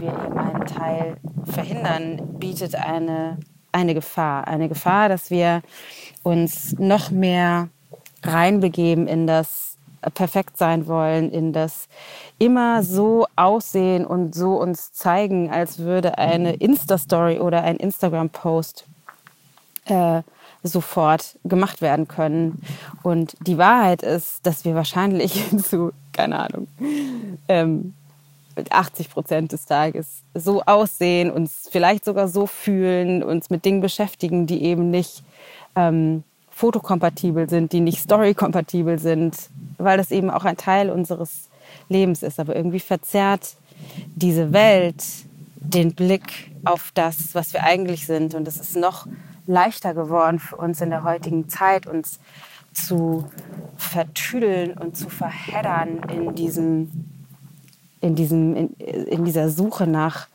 wir 0.00 0.08
eben 0.08 0.38
einen 0.38 0.66
Teil 0.66 1.16
verhindern, 1.44 2.38
bietet 2.38 2.74
eine, 2.74 3.38
eine 3.72 3.94
Gefahr. 3.94 4.46
Eine 4.48 4.68
Gefahr, 4.68 5.08
dass 5.08 5.30
wir 5.30 5.62
uns 6.22 6.78
noch 6.78 7.10
mehr 7.10 7.68
reinbegeben 8.22 9.06
in 9.06 9.26
das 9.26 9.75
perfekt 10.14 10.56
sein 10.56 10.86
wollen, 10.86 11.30
in 11.30 11.52
das 11.52 11.88
immer 12.38 12.82
so 12.82 13.26
aussehen 13.36 14.06
und 14.06 14.34
so 14.34 14.60
uns 14.60 14.92
zeigen, 14.92 15.50
als 15.50 15.78
würde 15.78 16.18
eine 16.18 16.54
Insta-Story 16.54 17.38
oder 17.38 17.62
ein 17.62 17.76
Instagram-Post 17.76 18.84
äh, 19.86 20.22
sofort 20.62 21.38
gemacht 21.44 21.80
werden 21.80 22.08
können. 22.08 22.62
Und 23.02 23.36
die 23.40 23.58
Wahrheit 23.58 24.02
ist, 24.02 24.46
dass 24.46 24.64
wir 24.64 24.74
wahrscheinlich 24.74 25.44
zu, 25.62 25.92
keine 26.12 26.38
Ahnung, 26.38 26.68
ähm, 27.48 27.94
80 28.70 29.10
Prozent 29.10 29.52
des 29.52 29.66
Tages 29.66 30.22
so 30.34 30.62
aussehen, 30.62 31.30
uns 31.30 31.68
vielleicht 31.70 32.04
sogar 32.04 32.28
so 32.28 32.46
fühlen, 32.46 33.22
uns 33.22 33.50
mit 33.50 33.64
Dingen 33.64 33.80
beschäftigen, 33.80 34.46
die 34.46 34.62
eben 34.62 34.90
nicht 34.90 35.22
ähm, 35.74 36.24
fotokompatibel 36.56 37.50
sind, 37.50 37.72
die 37.72 37.80
nicht 37.80 37.98
storykompatibel 37.98 38.98
sind, 38.98 39.36
weil 39.76 39.98
das 39.98 40.10
eben 40.10 40.30
auch 40.30 40.46
ein 40.46 40.56
Teil 40.56 40.88
unseres 40.88 41.50
Lebens 41.90 42.22
ist. 42.22 42.40
Aber 42.40 42.56
irgendwie 42.56 42.80
verzerrt 42.80 43.56
diese 44.14 44.54
Welt 44.54 45.04
den 45.56 45.92
Blick 45.92 46.50
auf 46.64 46.92
das, 46.94 47.34
was 47.34 47.52
wir 47.52 47.62
eigentlich 47.62 48.06
sind. 48.06 48.34
Und 48.34 48.48
es 48.48 48.56
ist 48.56 48.74
noch 48.74 49.06
leichter 49.46 49.92
geworden 49.92 50.38
für 50.38 50.56
uns 50.56 50.80
in 50.80 50.88
der 50.88 51.04
heutigen 51.04 51.50
Zeit, 51.50 51.86
uns 51.86 52.20
zu 52.72 53.26
vertüdeln 53.76 54.78
und 54.78 54.96
zu 54.96 55.10
verheddern 55.10 56.00
in 56.10 56.34
diesem, 56.34 56.90
in 58.00 58.14
diesem, 58.14 58.56
in, 58.56 58.68
in 58.78 59.26
dieser 59.26 59.50
Suche 59.50 59.86
nach 59.86 60.26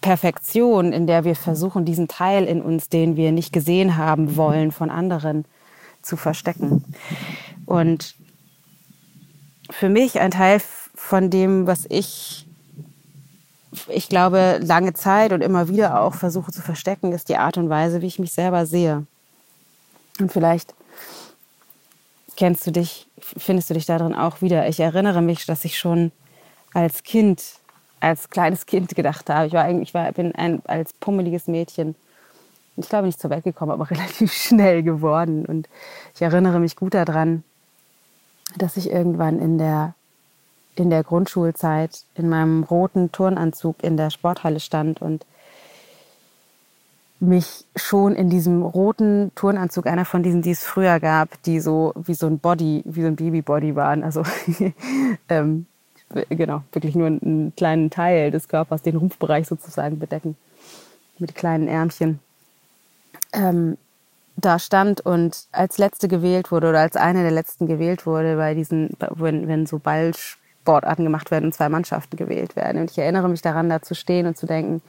Perfektion, 0.00 0.92
in 0.92 1.06
der 1.06 1.24
wir 1.24 1.36
versuchen, 1.36 1.84
diesen 1.84 2.08
Teil 2.08 2.44
in 2.44 2.62
uns, 2.62 2.88
den 2.88 3.16
wir 3.16 3.32
nicht 3.32 3.52
gesehen 3.52 3.96
haben 3.96 4.36
wollen 4.36 4.72
von 4.72 4.90
anderen, 4.90 5.44
zu 6.02 6.16
verstecken. 6.16 6.84
Und 7.66 8.14
für 9.70 9.88
mich 9.88 10.20
ein 10.20 10.30
Teil 10.30 10.60
von 10.94 11.30
dem, 11.30 11.66
was 11.66 11.86
ich, 11.88 12.46
ich 13.88 14.08
glaube, 14.08 14.60
lange 14.62 14.94
Zeit 14.94 15.32
und 15.32 15.42
immer 15.42 15.68
wieder 15.68 16.00
auch 16.00 16.14
versuche 16.14 16.52
zu 16.52 16.62
verstecken, 16.62 17.12
ist 17.12 17.28
die 17.28 17.36
Art 17.36 17.56
und 17.56 17.68
Weise, 17.68 18.00
wie 18.00 18.06
ich 18.06 18.18
mich 18.18 18.32
selber 18.32 18.66
sehe. 18.66 19.06
Und 20.18 20.32
vielleicht 20.32 20.74
kennst 22.36 22.66
du 22.66 22.70
dich, 22.70 23.06
findest 23.20 23.70
du 23.70 23.74
dich 23.74 23.86
darin 23.86 24.14
auch 24.14 24.40
wieder. 24.40 24.68
Ich 24.68 24.80
erinnere 24.80 25.22
mich, 25.22 25.46
dass 25.46 25.64
ich 25.64 25.78
schon 25.78 26.12
als 26.72 27.02
Kind, 27.02 27.57
als 28.00 28.30
kleines 28.30 28.66
Kind 28.66 28.94
gedacht 28.94 29.28
habe, 29.30 29.46
ich 29.46 29.52
war 29.52 29.64
eigentlich, 29.64 29.90
ich 29.90 29.94
war, 29.94 30.10
bin 30.12 30.34
ein 30.34 30.62
als 30.66 30.92
pummeliges 30.92 31.46
Mädchen 31.46 31.94
ich 32.78 32.88
glaube 32.88 33.06
nicht 33.06 33.20
zur 33.20 33.30
Welt 33.30 33.44
gekommen, 33.44 33.72
aber 33.72 33.90
relativ 33.90 34.32
schnell 34.32 34.82
geworden. 34.82 35.44
Und 35.44 35.68
ich 36.14 36.22
erinnere 36.22 36.60
mich 36.60 36.76
gut 36.76 36.94
daran, 36.94 37.44
dass 38.56 38.76
ich 38.76 38.90
irgendwann 38.90 39.38
in 39.38 39.58
der, 39.58 39.94
in 40.76 40.90
der 40.90 41.02
Grundschulzeit 41.02 42.02
in 42.14 42.28
meinem 42.28 42.62
roten 42.62 43.12
Turnanzug 43.12 43.82
in 43.82 43.96
der 43.96 44.10
Sporthalle 44.10 44.60
stand 44.60 45.02
und 45.02 45.26
mich 47.20 47.64
schon 47.74 48.14
in 48.14 48.30
diesem 48.30 48.62
roten 48.62 49.32
Turnanzug, 49.34 49.88
einer 49.88 50.04
von 50.04 50.22
diesen, 50.22 50.40
die 50.40 50.52
es 50.52 50.64
früher 50.64 51.00
gab, 51.00 51.42
die 51.42 51.58
so 51.58 51.92
wie 51.96 52.14
so 52.14 52.28
ein 52.28 52.38
Body, 52.38 52.82
wie 52.86 53.02
so 53.02 53.08
ein 53.08 53.16
Babybody 53.16 53.74
waren, 53.74 54.04
also 54.04 54.22
ähm, 55.28 55.66
genau, 56.30 56.62
wirklich 56.72 56.94
nur 56.94 57.06
einen 57.06 57.52
kleinen 57.56 57.90
Teil 57.90 58.30
des 58.30 58.48
Körpers, 58.48 58.82
den 58.82 58.96
Rumpfbereich 58.96 59.46
sozusagen 59.46 59.98
bedecken, 59.98 60.36
mit 61.18 61.34
kleinen 61.34 61.68
Ärmchen 61.68 62.20
ähm, 63.32 63.76
da 64.36 64.58
stand 64.58 65.00
und 65.00 65.46
als 65.52 65.78
letzte 65.78 66.08
gewählt 66.08 66.52
wurde 66.52 66.68
oder 66.68 66.80
als 66.80 66.96
eine 66.96 67.22
der 67.22 67.32
letzten 67.32 67.66
gewählt 67.66 68.06
wurde 68.06 68.36
bei 68.36 68.54
diesen, 68.54 68.90
wenn, 69.16 69.48
wenn 69.48 69.66
so 69.66 69.78
Ballsportarten 69.78 71.04
gemacht 71.04 71.30
werden 71.30 71.46
und 71.46 71.54
zwei 71.54 71.68
Mannschaften 71.68 72.16
gewählt 72.16 72.54
werden. 72.54 72.80
Und 72.80 72.90
ich 72.90 72.98
erinnere 72.98 73.28
mich 73.28 73.42
daran, 73.42 73.68
da 73.68 73.82
zu 73.82 73.94
stehen 73.94 74.26
und 74.26 74.36
zu 74.36 74.46
denken, 74.46 74.80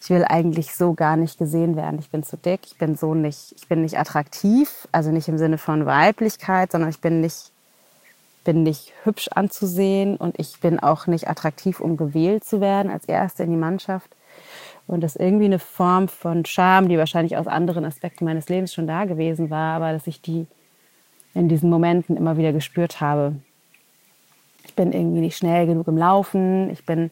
ich 0.00 0.10
will 0.10 0.24
eigentlich 0.24 0.74
so 0.74 0.92
gar 0.92 1.16
nicht 1.16 1.38
gesehen 1.38 1.74
werden. 1.74 1.98
Ich 1.98 2.10
bin 2.10 2.22
zu 2.22 2.36
dick, 2.36 2.60
ich 2.66 2.78
bin 2.78 2.96
so 2.96 3.14
nicht, 3.14 3.54
ich 3.56 3.66
bin 3.66 3.82
nicht 3.82 3.98
attraktiv, 3.98 4.86
also 4.92 5.10
nicht 5.10 5.26
im 5.26 5.38
Sinne 5.38 5.58
von 5.58 5.84
Weiblichkeit, 5.86 6.70
sondern 6.70 6.90
ich 6.90 7.00
bin 7.00 7.20
nicht, 7.20 7.50
bin 8.46 8.62
nicht 8.62 8.92
hübsch 9.02 9.28
anzusehen 9.34 10.16
und 10.16 10.38
ich 10.38 10.60
bin 10.60 10.78
auch 10.78 11.08
nicht 11.08 11.28
attraktiv, 11.28 11.80
um 11.80 11.96
gewählt 11.96 12.44
zu 12.44 12.60
werden 12.60 12.92
als 12.92 13.04
Erste 13.06 13.42
in 13.42 13.50
die 13.50 13.56
Mannschaft. 13.56 14.08
Und 14.86 15.00
das 15.00 15.16
irgendwie 15.16 15.46
eine 15.46 15.58
Form 15.58 16.06
von 16.06 16.44
Scham, 16.44 16.88
die 16.88 16.96
wahrscheinlich 16.96 17.36
aus 17.36 17.48
anderen 17.48 17.84
Aspekten 17.84 18.24
meines 18.24 18.48
Lebens 18.48 18.72
schon 18.72 18.86
da 18.86 19.04
gewesen 19.04 19.50
war, 19.50 19.74
aber 19.74 19.92
dass 19.92 20.06
ich 20.06 20.22
die 20.22 20.46
in 21.34 21.48
diesen 21.48 21.68
Momenten 21.68 22.16
immer 22.16 22.36
wieder 22.36 22.52
gespürt 22.52 23.00
habe. 23.00 23.34
Ich 24.64 24.76
bin 24.76 24.92
irgendwie 24.92 25.20
nicht 25.20 25.36
schnell 25.36 25.66
genug 25.66 25.88
im 25.88 25.98
Laufen, 25.98 26.70
ich 26.70 26.86
bin 26.86 27.10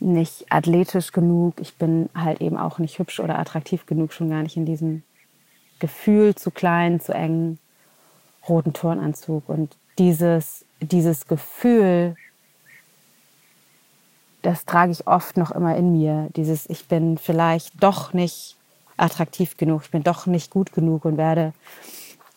nicht 0.00 0.46
athletisch 0.50 1.12
genug, 1.12 1.60
ich 1.60 1.76
bin 1.76 2.10
halt 2.12 2.40
eben 2.40 2.56
auch 2.56 2.80
nicht 2.80 2.98
hübsch 2.98 3.20
oder 3.20 3.38
attraktiv 3.38 3.86
genug, 3.86 4.12
schon 4.12 4.30
gar 4.30 4.42
nicht 4.42 4.56
in 4.56 4.66
diesem 4.66 5.04
Gefühl 5.78 6.34
zu 6.34 6.50
klein, 6.50 6.98
zu 6.98 7.14
eng, 7.14 7.58
roten 8.48 8.72
Turnanzug. 8.72 9.48
Und 9.48 9.76
dieses, 9.98 10.64
dieses 10.80 11.26
Gefühl 11.26 12.16
das 14.46 14.64
trage 14.64 14.92
ich 14.92 15.08
oft 15.08 15.36
noch 15.36 15.50
immer 15.50 15.76
in 15.76 15.90
mir. 15.90 16.28
Dieses, 16.36 16.70
ich 16.70 16.86
bin 16.86 17.18
vielleicht 17.18 17.82
doch 17.82 18.12
nicht 18.12 18.56
attraktiv 18.96 19.56
genug, 19.56 19.82
ich 19.84 19.90
bin 19.90 20.04
doch 20.04 20.26
nicht 20.26 20.52
gut 20.52 20.72
genug 20.72 21.04
und 21.04 21.16
werde 21.16 21.52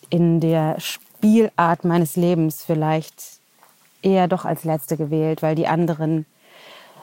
in 0.10 0.40
der 0.40 0.80
Spielart 0.80 1.86
meines 1.86 2.16
Lebens 2.16 2.64
vielleicht 2.66 3.40
eher 4.02 4.28
doch 4.28 4.44
als 4.44 4.64
Letzte 4.64 4.98
gewählt, 4.98 5.44
weil 5.44 5.54
die 5.54 5.68
anderen 5.68 6.26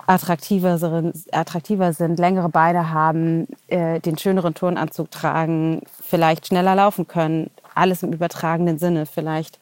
attraktiver, 0.08 1.12
attraktiver 1.30 1.92
sind, 1.92 2.18
längere 2.18 2.48
Beine 2.48 2.90
haben, 2.90 3.46
äh, 3.68 4.00
den 4.00 4.18
schöneren 4.18 4.54
Turnanzug 4.54 5.12
tragen, 5.12 5.82
vielleicht 6.02 6.48
schneller 6.48 6.74
laufen 6.74 7.06
können, 7.06 7.50
alles 7.76 8.02
im 8.02 8.12
übertragenen 8.12 8.78
Sinne. 8.78 9.06
Vielleicht 9.06 9.60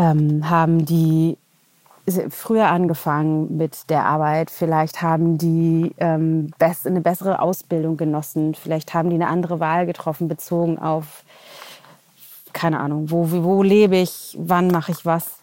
ähm, 0.00 0.48
haben 0.48 0.86
die 0.86 1.36
früher 2.30 2.70
angefangen 2.70 3.56
mit 3.58 3.90
der 3.90 4.06
Arbeit. 4.06 4.50
Vielleicht 4.50 5.02
haben 5.02 5.36
die 5.36 5.94
ähm, 5.98 6.50
eine 6.58 7.00
bessere 7.00 7.40
Ausbildung 7.40 7.96
genossen. 7.96 8.54
Vielleicht 8.54 8.94
haben 8.94 9.10
die 9.10 9.16
eine 9.16 9.28
andere 9.28 9.60
Wahl 9.60 9.86
getroffen, 9.86 10.26
bezogen 10.26 10.78
auf, 10.78 11.24
keine 12.52 12.80
Ahnung, 12.80 13.10
wo, 13.10 13.30
wo 13.30 13.62
lebe 13.62 13.96
ich, 13.96 14.36
wann 14.40 14.68
mache 14.68 14.92
ich 14.92 15.04
was. 15.04 15.38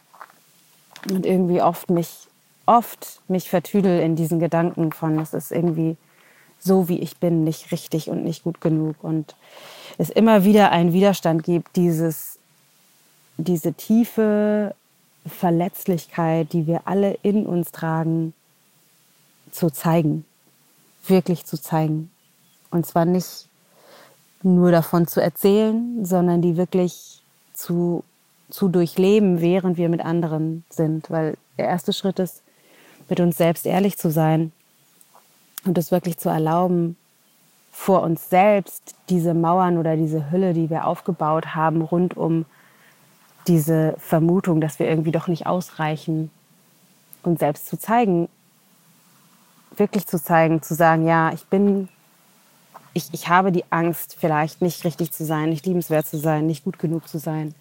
Und 1.09 1.25
irgendwie 1.25 1.61
oft 1.61 1.89
mich, 1.89 2.27
oft 2.65 3.21
mich 3.27 3.49
vertüdel 3.49 3.99
in 4.01 4.15
diesen 4.15 4.39
Gedanken 4.39 4.91
von, 4.91 5.19
es 5.19 5.33
ist 5.33 5.51
irgendwie 5.51 5.95
so, 6.59 6.89
wie 6.89 6.99
ich 6.99 7.17
bin, 7.17 7.43
nicht 7.43 7.71
richtig 7.71 8.09
und 8.09 8.23
nicht 8.23 8.43
gut 8.43 8.59
genug. 8.59 8.95
Und 9.03 9.35
es 9.99 10.09
immer 10.09 10.43
wieder 10.43 10.71
einen 10.71 10.91
Widerstand 10.91 11.43
gibt, 11.43 11.75
dieses, 11.75 12.36
diese 13.37 13.73
tiefe 13.73 14.75
Verletzlichkeit, 15.25 16.53
die 16.53 16.67
wir 16.67 16.81
alle 16.85 17.17
in 17.21 17.45
uns 17.45 17.71
tragen, 17.71 18.33
zu 19.51 19.69
zeigen, 19.69 20.25
wirklich 21.07 21.45
zu 21.45 21.59
zeigen. 21.59 22.11
Und 22.69 22.85
zwar 22.85 23.05
nicht 23.05 23.47
nur 24.43 24.71
davon 24.71 25.07
zu 25.07 25.21
erzählen, 25.21 26.05
sondern 26.05 26.41
die 26.41 26.57
wirklich 26.57 27.21
zu, 27.53 28.03
zu 28.49 28.67
durchleben, 28.67 29.41
während 29.41 29.77
wir 29.77 29.89
mit 29.89 30.01
anderen 30.01 30.63
sind. 30.69 31.09
Weil 31.09 31.37
der 31.57 31.67
erste 31.67 31.93
Schritt 31.93 32.19
ist, 32.19 32.43
mit 33.09 33.19
uns 33.19 33.37
selbst 33.37 33.65
ehrlich 33.65 33.97
zu 33.97 34.11
sein 34.11 34.51
und 35.65 35.77
es 35.77 35.91
wirklich 35.91 36.17
zu 36.17 36.29
erlauben, 36.29 36.97
vor 37.71 38.01
uns 38.01 38.29
selbst 38.29 38.95
diese 39.09 39.33
Mauern 39.33 39.77
oder 39.77 39.95
diese 39.95 40.31
Hülle, 40.31 40.53
die 40.53 40.69
wir 40.69 40.87
aufgebaut 40.87 41.55
haben, 41.55 41.81
rund 41.81 42.17
um 42.17 42.45
diese 43.47 43.95
Vermutung, 43.97 44.61
dass 44.61 44.79
wir 44.79 44.87
irgendwie 44.87 45.11
doch 45.11 45.27
nicht 45.27 45.45
ausreichen, 45.45 46.29
uns 47.23 47.39
selbst 47.39 47.67
zu 47.67 47.77
zeigen, 47.77 48.29
wirklich 49.75 50.07
zu 50.07 50.21
zeigen, 50.21 50.61
zu 50.61 50.73
sagen, 50.73 51.05
ja, 51.05 51.31
ich 51.33 51.45
bin, 51.45 51.89
ich, 52.93 53.09
ich 53.11 53.29
habe 53.29 53.51
die 53.51 53.65
Angst, 53.69 54.17
vielleicht 54.19 54.61
nicht 54.61 54.83
richtig 54.83 55.11
zu 55.11 55.25
sein, 55.25 55.49
nicht 55.49 55.65
liebenswert 55.65 56.07
zu 56.07 56.17
sein, 56.17 56.47
nicht 56.47 56.63
gut 56.63 56.79
genug 56.79 57.07
zu 57.07 57.19
sein. 57.19 57.53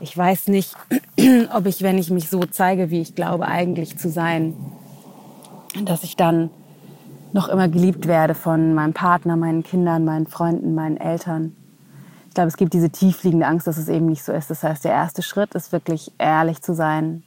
Ich 0.00 0.16
weiß 0.16 0.48
nicht, 0.48 0.74
ob 1.52 1.66
ich, 1.66 1.82
wenn 1.82 1.98
ich 1.98 2.10
mich 2.10 2.28
so 2.28 2.40
zeige, 2.44 2.90
wie 2.90 3.00
ich 3.00 3.14
glaube 3.14 3.46
eigentlich 3.46 3.98
zu 3.98 4.10
sein, 4.10 4.54
dass 5.84 6.04
ich 6.04 6.16
dann 6.16 6.50
noch 7.32 7.48
immer 7.48 7.68
geliebt 7.68 8.06
werde 8.06 8.34
von 8.34 8.74
meinem 8.74 8.94
Partner, 8.94 9.36
meinen 9.36 9.64
Kindern, 9.64 10.04
meinen 10.04 10.26
Freunden, 10.26 10.74
meinen 10.74 10.96
Eltern 10.96 11.56
ich 12.34 12.36
glaube, 12.36 12.48
es 12.48 12.56
gibt 12.56 12.74
diese 12.74 12.90
tiefliegende 12.90 13.46
Angst, 13.46 13.68
dass 13.68 13.76
es 13.76 13.88
eben 13.88 14.06
nicht 14.06 14.24
so 14.24 14.32
ist. 14.32 14.50
Das 14.50 14.64
heißt, 14.64 14.84
der 14.84 14.90
erste 14.90 15.22
Schritt 15.22 15.54
ist 15.54 15.70
wirklich 15.70 16.10
ehrlich 16.18 16.60
zu 16.62 16.74
sein 16.74 17.22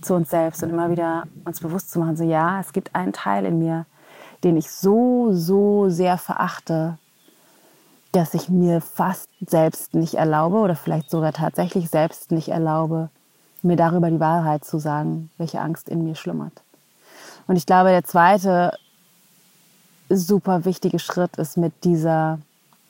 zu 0.00 0.14
uns 0.14 0.30
selbst 0.30 0.62
und 0.62 0.70
immer 0.70 0.88
wieder 0.88 1.24
uns 1.44 1.58
bewusst 1.58 1.90
zu 1.90 1.98
machen, 1.98 2.16
so 2.16 2.22
ja, 2.22 2.60
es 2.60 2.72
gibt 2.72 2.94
einen 2.94 3.12
Teil 3.12 3.44
in 3.44 3.58
mir, 3.58 3.86
den 4.44 4.56
ich 4.56 4.70
so, 4.70 5.32
so 5.32 5.88
sehr 5.88 6.16
verachte, 6.16 6.96
dass 8.12 8.34
ich 8.34 8.48
mir 8.48 8.80
fast 8.80 9.28
selbst 9.44 9.94
nicht 9.94 10.14
erlaube 10.14 10.58
oder 10.58 10.76
vielleicht 10.76 11.10
sogar 11.10 11.32
tatsächlich 11.32 11.90
selbst 11.90 12.30
nicht 12.30 12.50
erlaube, 12.50 13.10
mir 13.62 13.74
darüber 13.74 14.08
die 14.12 14.20
Wahrheit 14.20 14.64
zu 14.64 14.78
sagen, 14.78 15.28
welche 15.38 15.60
Angst 15.60 15.88
in 15.88 16.04
mir 16.04 16.14
schlummert. 16.14 16.62
Und 17.48 17.56
ich 17.56 17.66
glaube, 17.66 17.88
der 17.88 18.04
zweite 18.04 18.70
super 20.08 20.64
wichtige 20.64 21.00
Schritt 21.00 21.36
ist 21.36 21.56
mit 21.56 21.82
dieser 21.82 22.38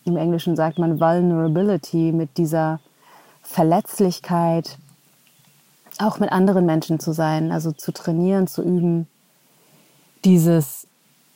im 0.06 0.16
Englischen 0.16 0.56
sagt 0.56 0.78
man 0.78 1.00
Vulnerability, 1.00 2.12
mit 2.12 2.38
dieser 2.38 2.80
Verletzlichkeit, 3.42 4.78
auch 5.98 6.18
mit 6.18 6.32
anderen 6.32 6.64
Menschen 6.66 7.00
zu 7.00 7.12
sein, 7.12 7.52
also 7.52 7.72
zu 7.72 7.92
trainieren, 7.92 8.46
zu 8.46 8.62
üben, 8.62 9.06
dieses, 10.24 10.86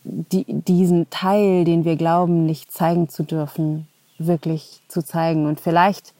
die, 0.04 0.44
diesen 0.48 1.10
Teil, 1.10 1.64
den 1.64 1.84
wir 1.84 1.96
glauben, 1.96 2.46
nicht 2.46 2.72
zeigen 2.72 3.08
zu 3.08 3.22
dürfen, 3.22 3.86
wirklich 4.18 4.80
zu 4.88 5.02
zeigen. 5.02 5.46
Und 5.46 5.60
vielleicht 5.60 6.14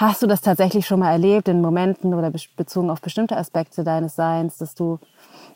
Hast 0.00 0.22
du 0.22 0.26
das 0.26 0.40
tatsächlich 0.40 0.86
schon 0.86 1.00
mal 1.00 1.12
erlebt 1.12 1.46
in 1.46 1.60
Momenten 1.60 2.14
oder 2.14 2.32
bezogen 2.56 2.88
auf 2.88 3.02
bestimmte 3.02 3.36
Aspekte 3.36 3.84
deines 3.84 4.16
Seins, 4.16 4.56
dass 4.56 4.74
du 4.74 4.98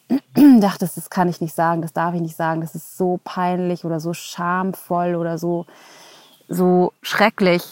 dachtest, 0.60 0.96
das 0.96 1.10
kann 1.10 1.28
ich 1.28 1.40
nicht 1.40 1.54
sagen, 1.54 1.82
das 1.82 1.92
darf 1.92 2.14
ich 2.14 2.20
nicht 2.20 2.36
sagen, 2.36 2.60
das 2.60 2.74
ist 2.74 2.96
so 2.96 3.20
peinlich 3.24 3.84
oder 3.84 4.00
so 4.00 4.12
schamvoll 4.12 5.14
oder 5.14 5.38
so, 5.38 5.66
so 6.48 6.92
schrecklich. 7.02 7.62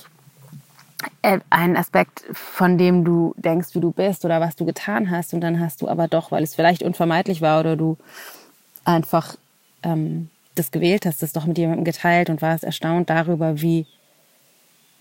Äh, 1.22 1.40
ein 1.50 1.76
Aspekt, 1.76 2.24
von 2.32 2.78
dem 2.78 3.04
du 3.04 3.34
denkst, 3.36 3.74
wie 3.74 3.80
du 3.80 3.90
bist 3.90 4.24
oder 4.24 4.40
was 4.40 4.56
du 4.56 4.64
getan 4.64 5.10
hast 5.10 5.34
und 5.34 5.40
dann 5.40 5.58
hast 5.58 5.82
du 5.82 5.88
aber 5.88 6.06
doch, 6.08 6.30
weil 6.30 6.44
es 6.44 6.54
vielleicht 6.54 6.82
unvermeidlich 6.82 7.42
war 7.42 7.60
oder 7.60 7.76
du 7.76 7.96
einfach 8.84 9.36
ähm, 9.82 10.30
das 10.54 10.70
gewählt 10.70 11.06
hast, 11.06 11.22
das 11.22 11.32
doch 11.32 11.46
mit 11.46 11.58
jemandem 11.58 11.84
geteilt 11.84 12.30
und 12.30 12.42
warst 12.42 12.62
erstaunt 12.62 13.10
darüber, 13.10 13.60
wie, 13.60 13.86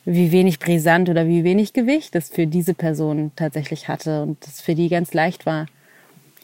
wie 0.06 0.32
wenig 0.32 0.60
brisant 0.60 1.10
oder 1.10 1.28
wie 1.28 1.44
wenig 1.44 1.74
Gewicht 1.74 2.16
es 2.16 2.30
für 2.30 2.48
diese 2.48 2.74
Person 2.74 3.32
tatsächlich 3.36 3.88
hatte 3.88 4.24
und 4.24 4.46
es 4.48 4.62
für 4.62 4.74
die 4.74 4.90
ganz 4.90 5.14
leicht 5.14 5.46
war, 5.46 5.68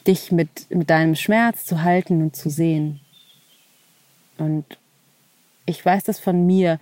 dich 0.08 0.32
mit, 0.32 0.70
mit 0.70 0.90
deinem 0.90 1.14
Schmerz 1.14 1.66
zu 1.66 1.82
halten 1.82 2.22
und 2.22 2.34
zu 2.34 2.50
sehen. 2.50 3.00
Und 4.38 4.64
ich 5.66 5.84
weiß 5.84 6.04
das 6.04 6.18
von 6.18 6.46
mir. 6.46 6.80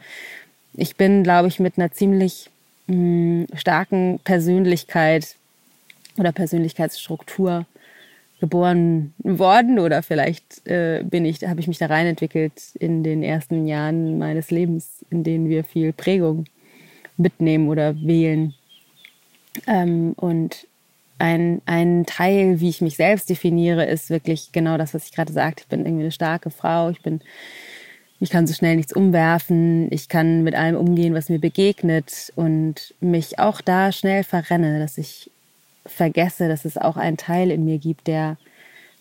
Ich 0.74 0.96
bin, 0.96 1.24
glaube 1.24 1.48
ich, 1.48 1.58
mit 1.58 1.76
einer 1.76 1.90
ziemlich 1.92 2.50
mh, 2.86 2.94
hm, 2.94 3.46
starken 3.54 4.20
Persönlichkeit 4.24 5.36
oder 6.16 6.32
Persönlichkeitsstruktur 6.32 7.66
geboren 8.40 9.14
worden 9.18 9.78
oder 9.78 10.02
vielleicht 10.02 10.66
äh, 10.66 11.02
bin 11.02 11.24
ich, 11.24 11.42
habe 11.42 11.60
ich 11.60 11.68
mich 11.68 11.78
da 11.78 11.86
rein 11.86 12.06
entwickelt 12.06 12.52
in 12.78 13.02
den 13.02 13.22
ersten 13.22 13.66
Jahren 13.66 14.18
meines 14.18 14.50
Lebens, 14.50 15.04
in 15.10 15.24
denen 15.24 15.48
wir 15.48 15.64
viel 15.64 15.92
Prägung 15.92 16.44
mitnehmen 17.16 17.68
oder 17.68 17.96
wählen. 18.00 18.54
Ähm, 19.66 20.12
und 20.16 20.66
ein, 21.18 21.62
ein 21.66 22.04
Teil, 22.06 22.60
wie 22.60 22.68
ich 22.68 22.80
mich 22.80 22.96
selbst 22.96 23.30
definiere, 23.30 23.84
ist 23.86 24.10
wirklich 24.10 24.52
genau 24.52 24.76
das, 24.76 24.94
was 24.94 25.06
ich 25.06 25.12
gerade 25.12 25.32
sagte. 25.32 25.62
Ich 25.62 25.68
bin 25.68 25.80
irgendwie 25.80 26.04
eine 26.04 26.12
starke 26.12 26.50
Frau. 26.50 26.90
Ich 26.90 27.00
bin, 27.02 27.20
ich 28.20 28.30
kann 28.30 28.46
so 28.46 28.54
schnell 28.54 28.76
nichts 28.76 28.92
umwerfen. 28.92 29.90
Ich 29.90 30.08
kann 30.08 30.42
mit 30.42 30.54
allem 30.54 30.76
umgehen, 30.76 31.14
was 31.14 31.28
mir 31.28 31.38
begegnet 31.38 32.32
und 32.36 32.94
mich 33.00 33.38
auch 33.38 33.60
da 33.60 33.92
schnell 33.92 34.24
verrenne, 34.24 34.78
dass 34.78 34.98
ich 34.98 35.30
vergesse, 35.86 36.48
dass 36.48 36.64
es 36.64 36.76
auch 36.76 36.96
einen 36.96 37.16
Teil 37.16 37.50
in 37.50 37.64
mir 37.64 37.78
gibt, 37.78 38.06
der 38.06 38.36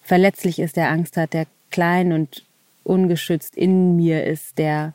verletzlich 0.02 0.60
ist, 0.60 0.78
der 0.78 0.90
Angst 0.90 1.18
hat, 1.18 1.34
der 1.34 1.48
klein 1.72 2.14
und 2.14 2.44
ungeschützt 2.84 3.56
in 3.56 3.96
mir 3.96 4.24
ist, 4.24 4.58
der 4.58 4.94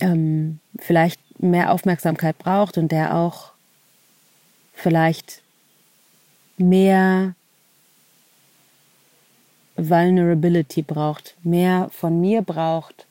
ähm, 0.00 0.58
vielleicht 0.78 1.20
mehr 1.40 1.72
Aufmerksamkeit 1.72 2.38
braucht 2.38 2.78
und 2.78 2.90
der 2.90 3.14
auch 3.14 3.52
vielleicht 4.74 5.42
mehr 6.60 7.34
Vulnerability 9.76 10.82
braucht, 10.82 11.36
mehr 11.42 11.88
von 11.90 12.20
mir 12.20 12.42
braucht, 12.42 13.06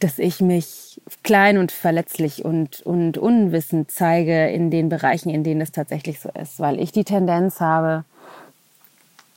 dass 0.00 0.18
ich 0.18 0.40
mich 0.40 1.00
klein 1.22 1.56
und 1.56 1.72
verletzlich 1.72 2.44
und, 2.44 2.82
und 2.82 3.16
unwissend 3.16 3.90
zeige 3.90 4.48
in 4.48 4.70
den 4.70 4.88
Bereichen, 4.88 5.30
in 5.30 5.44
denen 5.44 5.60
es 5.60 5.72
tatsächlich 5.72 6.20
so 6.20 6.28
ist, 6.30 6.60
weil 6.60 6.78
ich 6.78 6.92
die 6.92 7.04
Tendenz 7.04 7.60
habe, 7.60 8.04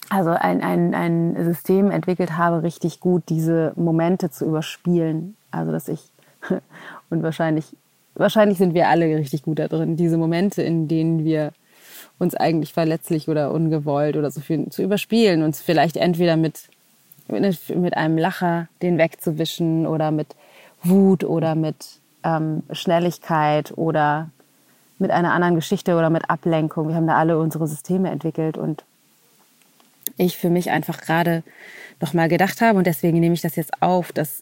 also 0.09 0.31
ein, 0.31 0.61
ein, 0.61 0.93
ein 0.93 1.35
System 1.43 1.91
entwickelt 1.91 2.37
habe, 2.37 2.63
richtig 2.63 2.99
gut 2.99 3.23
diese 3.29 3.73
Momente 3.75 4.29
zu 4.29 4.45
überspielen. 4.45 5.35
Also 5.51 5.71
dass 5.71 5.87
ich, 5.87 6.01
und 7.09 7.23
wahrscheinlich, 7.23 7.65
wahrscheinlich 8.15 8.57
sind 8.57 8.73
wir 8.73 8.89
alle 8.89 9.05
richtig 9.17 9.43
gut 9.43 9.59
da 9.59 9.67
drin, 9.67 9.95
diese 9.95 10.17
Momente, 10.17 10.61
in 10.61 10.87
denen 10.87 11.23
wir 11.23 11.51
uns 12.19 12.35
eigentlich 12.35 12.73
verletzlich 12.73 13.29
oder 13.29 13.51
ungewollt 13.51 14.17
oder 14.17 14.31
so 14.31 14.41
viel 14.41 14.69
zu 14.69 14.81
überspielen, 14.81 15.43
uns 15.43 15.61
vielleicht 15.61 15.97
entweder 15.97 16.35
mit, 16.35 16.69
mit 17.27 17.97
einem 17.97 18.17
Lacher 18.17 18.67
den 18.81 18.97
wegzuwischen 18.97 19.85
oder 19.85 20.11
mit 20.11 20.27
Wut 20.83 21.23
oder 21.23 21.55
mit 21.55 21.99
ähm, 22.23 22.63
Schnelligkeit 22.71 23.77
oder 23.77 24.29
mit 24.99 25.11
einer 25.11 25.33
anderen 25.33 25.55
Geschichte 25.55 25.95
oder 25.95 26.09
mit 26.09 26.29
Ablenkung. 26.29 26.87
Wir 26.87 26.95
haben 26.95 27.07
da 27.07 27.17
alle 27.17 27.37
unsere 27.37 27.67
Systeme 27.67 28.09
entwickelt 28.09 28.57
und 28.57 28.83
ich 30.17 30.37
für 30.37 30.49
mich 30.49 30.71
einfach 30.71 31.01
gerade 31.01 31.43
noch 31.99 32.13
mal 32.13 32.29
gedacht 32.29 32.61
habe 32.61 32.77
und 32.77 32.87
deswegen 32.87 33.19
nehme 33.19 33.35
ich 33.35 33.41
das 33.41 33.55
jetzt 33.55 33.81
auf, 33.81 34.11
dass, 34.11 34.41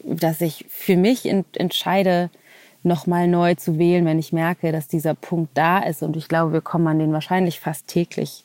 dass 0.00 0.40
ich 0.40 0.66
für 0.68 0.96
mich 0.96 1.26
ent 1.26 1.56
entscheide, 1.56 2.30
noch 2.86 3.06
mal 3.06 3.28
neu 3.28 3.54
zu 3.54 3.78
wählen, 3.78 4.04
wenn 4.04 4.18
ich 4.18 4.32
merke, 4.32 4.72
dass 4.72 4.88
dieser 4.88 5.14
Punkt 5.14 5.50
da 5.54 5.80
ist 5.80 6.02
und 6.02 6.16
ich 6.16 6.28
glaube, 6.28 6.52
wir 6.52 6.60
kommen 6.62 6.86
an 6.86 6.98
den 6.98 7.12
wahrscheinlich 7.12 7.60
fast 7.60 7.86
täglich, 7.88 8.44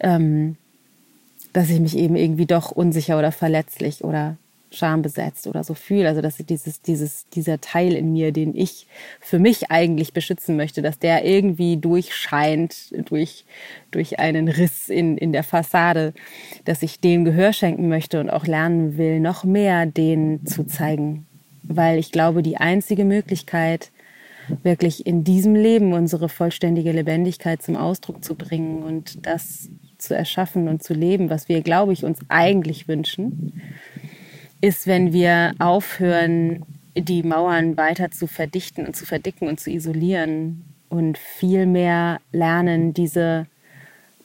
ähm, 0.00 0.56
dass 1.52 1.70
ich 1.70 1.80
mich 1.80 1.96
eben 1.96 2.16
irgendwie 2.16 2.46
doch 2.46 2.70
unsicher 2.70 3.18
oder 3.18 3.32
verletzlich 3.32 4.04
oder 4.04 4.36
schambesetzt 4.70 5.46
oder 5.46 5.64
so 5.64 5.74
fühle. 5.74 6.08
Also 6.08 6.20
dass 6.20 6.36
dieses, 6.36 6.82
dieses, 6.82 7.28
dieser 7.30 7.60
Teil 7.60 7.94
in 7.94 8.12
mir, 8.12 8.32
den 8.32 8.54
ich 8.54 8.86
für 9.20 9.38
mich 9.38 9.70
eigentlich 9.70 10.12
beschützen 10.12 10.56
möchte, 10.56 10.82
dass 10.82 10.98
der 10.98 11.24
irgendwie 11.24 11.76
durchscheint 11.76 12.92
durch, 13.08 13.44
durch 13.90 14.18
einen 14.18 14.48
Riss 14.48 14.88
in, 14.88 15.16
in 15.16 15.32
der 15.32 15.44
Fassade, 15.44 16.12
dass 16.64 16.82
ich 16.82 17.00
dem 17.00 17.24
Gehör 17.24 17.52
schenken 17.52 17.88
möchte 17.88 18.20
und 18.20 18.30
auch 18.30 18.46
lernen 18.46 18.98
will, 18.98 19.20
noch 19.20 19.44
mehr 19.44 19.86
den 19.86 20.44
zu 20.46 20.64
zeigen. 20.64 21.26
Weil 21.68 21.98
ich 21.98 22.12
glaube, 22.12 22.42
die 22.42 22.56
einzige 22.56 23.04
Möglichkeit, 23.04 23.90
wirklich 24.62 25.06
in 25.06 25.24
diesem 25.24 25.54
Leben 25.54 25.92
unsere 25.92 26.28
vollständige 26.28 26.92
Lebendigkeit 26.92 27.62
zum 27.62 27.76
Ausdruck 27.76 28.24
zu 28.24 28.34
bringen 28.34 28.82
und 28.82 29.26
das 29.26 29.68
zu 29.98 30.14
erschaffen 30.14 30.68
und 30.68 30.82
zu 30.82 30.94
leben, 30.94 31.30
was 31.30 31.48
wir, 31.48 31.62
glaube 31.62 31.92
ich, 31.92 32.04
uns 32.04 32.20
eigentlich 32.28 32.86
wünschen, 32.86 33.60
ist, 34.60 34.86
wenn 34.86 35.12
wir 35.12 35.54
aufhören, 35.58 36.64
die 36.96 37.22
Mauern 37.22 37.76
weiter 37.76 38.10
zu 38.10 38.26
verdichten 38.26 38.86
und 38.86 38.96
zu 38.96 39.04
verdicken 39.04 39.48
und 39.48 39.60
zu 39.60 39.70
isolieren 39.70 40.64
und 40.88 41.18
viel 41.18 41.66
mehr 41.66 42.20
lernen, 42.32 42.94
diese, 42.94 43.46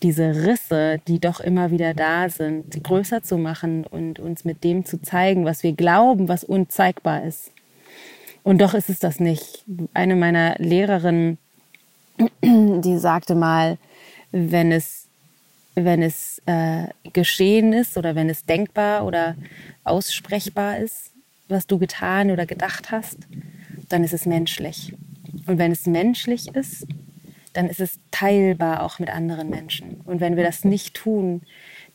diese 0.04 0.46
Risse, 0.46 1.00
die 1.08 1.20
doch 1.20 1.40
immer 1.40 1.72
wieder 1.72 1.94
da 1.94 2.30
sind, 2.30 2.84
größer 2.84 3.24
zu 3.24 3.38
machen 3.38 3.86
und 3.86 4.20
uns 4.20 4.46
mit 4.46 4.64
dem 4.64 4.86
zu 4.86 5.02
zeigen, 5.02 5.46
was 5.46 5.64
wir 5.64 5.74
glauben, 5.74 6.28
was 6.28 6.44
unzeigbar 6.44 7.24
ist. 7.24 7.52
Und 8.44 8.60
doch 8.62 8.74
ist 8.74 8.90
es 8.90 9.00
das 9.00 9.20
nicht. 9.20 9.64
Eine 9.94 10.16
meiner 10.16 10.56
Lehrerinnen, 10.58 11.38
die 12.44 12.98
sagte 12.98 13.36
mal, 13.36 13.78
wenn 14.32 14.72
es 14.72 15.08
wenn 15.76 16.02
es 16.02 16.42
äh, 16.48 16.88
geschehen 17.14 17.72
ist 17.72 17.98
oder 17.98 18.14
wenn 18.16 18.30
es 18.30 18.46
denkbar 18.46 19.06
oder 19.06 19.36
aussprechbar 19.84 20.80
ist, 20.80 21.12
was 21.48 21.66
du 21.66 21.78
getan 21.78 22.30
oder 22.32 22.46
gedacht 22.46 22.92
hast, 22.92 23.18
dann 23.90 24.04
ist 24.04 24.14
es 24.14 24.26
menschlich. 24.26 24.94
Und 25.48 25.58
wenn 25.58 25.72
es 25.72 25.86
menschlich 25.86 26.54
ist, 26.56 26.86
dann 27.54 27.68
ist 27.68 27.80
es 27.80 28.00
teilbar 28.12 28.84
auch 28.84 29.00
mit 29.00 29.10
anderen 29.10 29.50
Menschen. 29.50 30.02
Und 30.06 30.22
wenn 30.22 30.38
wir 30.38 30.44
das 30.44 30.64
nicht 30.64 30.94
tun, 30.94 31.42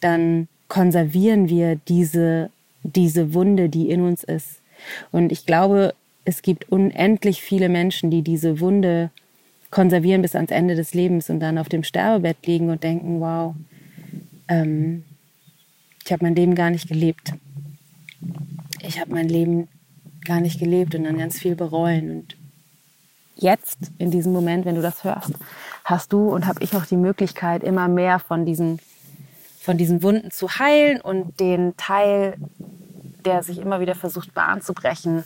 dann 0.01 0.49
konservieren 0.69 1.49
wir 1.49 1.77
diese, 1.89 2.51
diese 2.83 3.35
Wunde, 3.35 3.69
die 3.69 3.91
in 3.91 4.03
uns 4.03 4.25
ist. 4.25 4.61
Und 5.13 5.33
ich 5.33 5.47
glaube, 5.47 5.95
es 6.25 6.43
gibt 6.43 6.71
unendlich 6.71 7.41
viele 7.41 7.69
Menschen, 7.69 8.11
die 8.11 8.23
diese 8.23 8.61
Wunde 8.61 9.11
konservieren 9.71 10.23
bis 10.23 10.35
ans 10.35 10.51
Ende 10.51 10.75
des 10.75 10.95
Lebens 10.95 11.31
und 11.31 11.41
dann 11.41 11.59
auf 11.59 11.69
dem 11.69 11.83
Sterbebett 11.85 12.47
liegen 12.47 12.71
und 12.71 12.83
denken, 12.83 13.21
wow, 13.21 13.55
ähm, 14.49 15.05
ich 16.05 16.13
habe 16.13 16.25
mein 16.25 16.37
Leben 16.37 16.55
gar 16.55 16.71
nicht 16.71 16.89
gelebt. 16.89 17.33
Ich 18.81 19.01
habe 19.01 19.13
mein 19.13 19.29
Leben 19.29 19.69
gar 20.25 20.41
nicht 20.41 20.59
gelebt 20.61 20.95
und 20.95 21.05
dann 21.05 21.19
ganz 21.19 21.39
viel 21.39 21.57
bereuen. 21.57 22.11
Und 22.11 22.37
jetzt, 23.37 23.79
in 23.99 24.11
diesem 24.11 24.33
Moment, 24.33 24.65
wenn 24.65 24.75
du 24.75 24.83
das 24.83 25.05
hörst, 25.05 25.33
hast 25.85 26.13
du 26.13 26.29
und 26.29 26.47
habe 26.47 26.63
ich 26.63 26.75
auch 26.75 26.87
die 26.87 26.97
Möglichkeit, 26.97 27.63
immer 27.63 27.89
mehr 27.89 28.19
von 28.19 28.45
diesen, 28.45 28.81
von 29.61 29.79
diesen 29.79 30.03
Wunden 30.03 30.31
zu 30.31 30.59
heilen 30.59 31.01
und 31.01 31.39
den 31.39 31.77
Teil, 31.77 32.37
der 33.25 33.43
sich 33.43 33.59
immer 33.59 33.81
wieder 33.81 33.95
versucht, 33.95 34.35
Bahn 34.35 34.63
zu 34.63 34.73
brechen, 34.73 35.25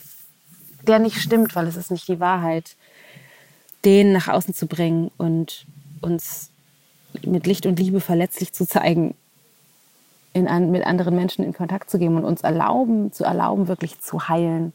der 0.86 0.98
nicht 0.98 1.20
stimmt, 1.20 1.54
weil 1.54 1.66
es 1.66 1.76
ist 1.76 1.90
nicht 1.90 2.08
die 2.08 2.20
Wahrheit, 2.20 2.76
den 3.84 4.12
nach 4.12 4.28
außen 4.28 4.54
zu 4.54 4.66
bringen 4.66 5.10
und 5.16 5.66
uns 6.00 6.50
mit 7.24 7.46
Licht 7.46 7.66
und 7.66 7.78
Liebe 7.78 8.00
verletzlich 8.00 8.52
zu 8.52 8.66
zeigen, 8.66 9.14
in 10.32 10.70
mit 10.70 10.86
anderen 10.86 11.16
Menschen 11.16 11.44
in 11.44 11.52
Kontakt 11.52 11.90
zu 11.90 11.98
gehen 11.98 12.16
und 12.16 12.24
uns 12.24 12.42
erlauben, 12.42 13.12
zu 13.12 13.24
erlauben, 13.24 13.68
wirklich 13.68 14.00
zu 14.00 14.28
heilen. 14.28 14.72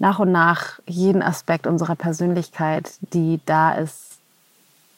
Nach 0.00 0.18
und 0.18 0.32
nach 0.32 0.80
jeden 0.86 1.22
Aspekt 1.22 1.66
unserer 1.66 1.94
Persönlichkeit, 1.94 2.90
die 3.12 3.38
da 3.44 3.74
ist, 3.74 4.18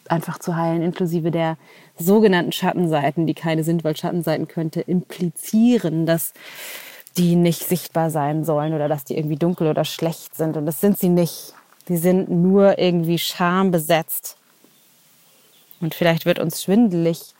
einfach 0.08 0.38
zu 0.38 0.54
heilen, 0.54 0.80
inklusive 0.80 1.32
der 1.32 1.56
sogenannten 1.98 2.52
Schattenseiten, 2.52 3.26
die 3.26 3.34
keine 3.34 3.64
sind, 3.64 3.82
weil 3.82 3.96
Schattenseiten 3.96 4.46
könnte 4.46 4.80
implizieren, 4.80 6.06
dass 6.06 6.32
die 7.16 7.34
nicht 7.34 7.66
sichtbar 7.68 8.10
sein 8.10 8.44
sollen 8.44 8.74
oder 8.74 8.88
dass 8.88 9.04
die 9.04 9.16
irgendwie 9.16 9.36
dunkel 9.36 9.66
oder 9.66 9.84
schlecht 9.84 10.36
sind. 10.36 10.56
Und 10.56 10.66
das 10.66 10.80
sind 10.80 10.98
sie 10.98 11.08
nicht. 11.08 11.52
Die 11.88 11.96
sind 11.96 12.30
nur 12.30 12.78
irgendwie 12.78 13.18
schambesetzt. 13.18 14.36
Und 15.80 15.96
vielleicht 15.96 16.26
wird 16.26 16.38
uns 16.38 16.62
schwindelig, 16.62 17.34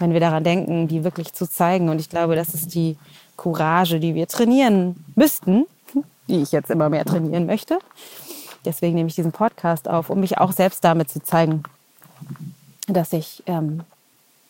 wenn 0.00 0.12
wir 0.12 0.20
daran 0.20 0.42
denken, 0.42 0.88
die 0.88 1.04
wirklich 1.04 1.32
zu 1.32 1.48
zeigen. 1.48 1.88
Und 1.88 2.00
ich 2.00 2.10
glaube, 2.10 2.34
das 2.34 2.52
ist 2.52 2.74
die 2.74 2.96
Courage, 3.36 4.00
die 4.00 4.16
wir 4.16 4.26
trainieren 4.26 5.04
müssten, 5.14 5.66
die 6.28 6.42
ich 6.42 6.52
jetzt 6.52 6.70
immer 6.70 6.88
mehr 6.88 7.04
trainieren 7.04 7.46
möchte. 7.46 7.78
Deswegen 8.64 8.94
nehme 8.94 9.08
ich 9.08 9.14
diesen 9.14 9.32
Podcast 9.32 9.88
auf, 9.88 10.10
um 10.10 10.20
mich 10.20 10.38
auch 10.38 10.52
selbst 10.52 10.84
damit 10.84 11.10
zu 11.10 11.22
zeigen, 11.22 11.62
dass 12.86 13.12
ich 13.12 13.42
ähm, 13.46 13.82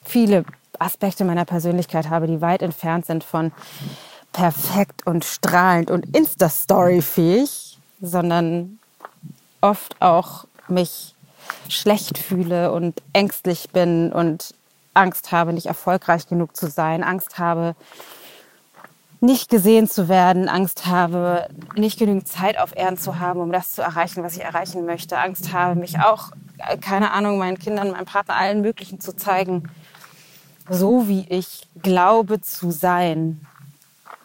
viele 0.04 0.44
Aspekte 0.78 1.24
meiner 1.24 1.44
Persönlichkeit 1.44 2.08
habe, 2.08 2.26
die 2.26 2.40
weit 2.40 2.62
entfernt 2.62 3.06
sind 3.06 3.24
von 3.24 3.52
perfekt 4.32 5.06
und 5.06 5.24
strahlend 5.24 5.90
und 5.90 6.16
Insta-Story-fähig, 6.16 7.78
sondern 8.00 8.78
oft 9.60 10.00
auch 10.00 10.46
mich 10.68 11.14
schlecht 11.68 12.18
fühle 12.18 12.72
und 12.72 13.02
ängstlich 13.12 13.70
bin 13.70 14.12
und 14.12 14.54
Angst 14.94 15.32
habe, 15.32 15.52
nicht 15.52 15.66
erfolgreich 15.66 16.26
genug 16.26 16.56
zu 16.56 16.68
sein, 16.68 17.02
Angst 17.02 17.38
habe, 17.38 17.74
nicht 19.20 19.48
gesehen 19.48 19.88
zu 19.88 20.08
werden, 20.08 20.48
Angst 20.48 20.86
habe, 20.86 21.48
nicht 21.74 21.98
genügend 21.98 22.28
Zeit 22.28 22.58
auf 22.58 22.76
Erden 22.76 22.98
zu 22.98 23.18
haben, 23.18 23.40
um 23.40 23.50
das 23.50 23.72
zu 23.72 23.82
erreichen, 23.82 24.22
was 24.22 24.36
ich 24.36 24.44
erreichen 24.44 24.86
möchte, 24.86 25.18
Angst 25.18 25.52
habe, 25.52 25.78
mich 25.78 25.98
auch, 25.98 26.30
äh, 26.58 26.76
keine 26.78 27.12
Ahnung, 27.12 27.38
meinen 27.38 27.58
Kindern, 27.58 27.90
meinem 27.90 28.04
Partner, 28.04 28.36
allen 28.36 28.60
möglichen 28.60 29.00
zu 29.00 29.16
zeigen, 29.16 29.68
so 30.68 31.08
wie 31.08 31.26
ich 31.28 31.66
glaube 31.82 32.40
zu 32.40 32.70
sein. 32.70 33.40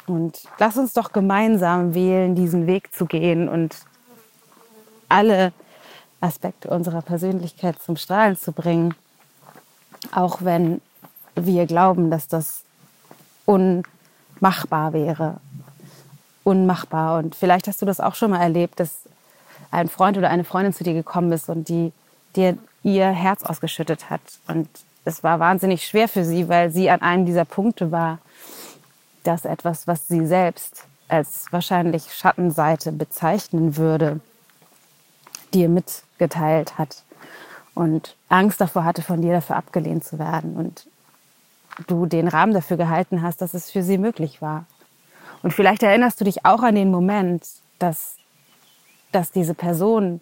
Und 0.05 0.43
lass 0.59 0.77
uns 0.77 0.93
doch 0.93 1.11
gemeinsam 1.11 1.95
wählen, 1.95 2.35
diesen 2.35 2.67
Weg 2.67 2.93
zu 2.93 3.05
gehen 3.05 3.49
und 3.49 3.75
alle 5.09 5.53
Aspekte 6.21 6.69
unserer 6.69 7.01
Persönlichkeit 7.01 7.81
zum 7.81 7.95
Strahlen 7.95 8.37
zu 8.37 8.51
bringen, 8.51 8.93
auch 10.11 10.41
wenn 10.41 10.81
wir 11.35 11.65
glauben, 11.65 12.11
dass 12.11 12.27
das 12.27 12.63
unmachbar 14.43 14.91
wäre. 14.91 15.37
Unmachbar. 16.43 17.19
Und 17.19 17.33
vielleicht 17.33 17.67
hast 17.67 17.81
du 17.81 17.85
das 17.85 18.01
auch 18.01 18.15
schon 18.15 18.31
mal 18.31 18.41
erlebt, 18.41 18.79
dass 18.79 18.91
ein 19.71 19.87
Freund 19.87 20.17
oder 20.17 20.29
eine 20.29 20.43
Freundin 20.43 20.73
zu 20.73 20.83
dir 20.83 20.93
gekommen 20.93 21.31
ist 21.31 21.47
und 21.47 21.69
die 21.69 21.93
dir 22.35 22.57
ihr 22.83 23.07
Herz 23.07 23.43
ausgeschüttet 23.43 24.09
hat. 24.09 24.19
Und 24.47 24.67
es 25.05 25.23
war 25.23 25.39
wahnsinnig 25.39 25.87
schwer 25.87 26.09
für 26.09 26.25
sie, 26.25 26.49
weil 26.49 26.71
sie 26.71 26.89
an 26.89 27.01
einem 27.01 27.25
dieser 27.25 27.45
Punkte 27.45 27.93
war, 27.93 28.19
dass 29.23 29.45
etwas, 29.45 29.87
was 29.87 30.09
sie 30.09 30.27
selbst 30.27 30.83
als 31.07 31.45
wahrscheinlich 31.51 32.13
Schattenseite 32.13 32.91
bezeichnen 32.91 33.77
würde, 33.77 34.19
dir 35.53 35.69
mitgeteilt 35.69 36.77
hat 36.77 37.03
und 37.75 38.17
Angst 38.27 38.59
davor 38.59 38.83
hatte, 38.83 39.01
von 39.01 39.21
dir 39.21 39.31
dafür 39.31 39.55
abgelehnt 39.55 40.03
zu 40.03 40.19
werden 40.19 40.57
und 40.57 40.87
du 41.87 42.05
den 42.05 42.27
Rahmen 42.27 42.53
dafür 42.53 42.77
gehalten 42.77 43.21
hast, 43.21 43.41
dass 43.41 43.53
es 43.53 43.71
für 43.71 43.83
sie 43.83 43.97
möglich 43.97 44.41
war. 44.41 44.65
Und 45.41 45.51
vielleicht 45.51 45.83
erinnerst 45.83 46.19
du 46.19 46.25
dich 46.25 46.45
auch 46.45 46.63
an 46.63 46.75
den 46.75 46.91
Moment, 46.91 47.45
dass, 47.79 48.15
dass 49.11 49.31
diese 49.31 49.53
Person 49.53 50.21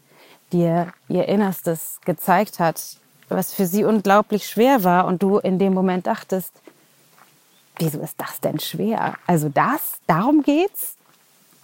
dir 0.51 0.91
ihr 1.07 1.27
Innerstes 1.27 1.99
gezeigt 2.05 2.59
hat, 2.59 2.97
was 3.29 3.53
für 3.53 3.65
sie 3.65 3.83
unglaublich 3.83 4.47
schwer 4.47 4.83
war 4.83 5.05
und 5.05 5.23
du 5.23 5.37
in 5.37 5.59
dem 5.59 5.73
Moment 5.73 6.07
dachtest, 6.07 6.51
wieso 7.77 7.99
ist 7.99 8.19
das 8.19 8.39
denn 8.41 8.59
schwer? 8.59 9.15
Also 9.27 9.49
das, 9.49 9.99
darum 10.07 10.43
geht's? 10.43 10.95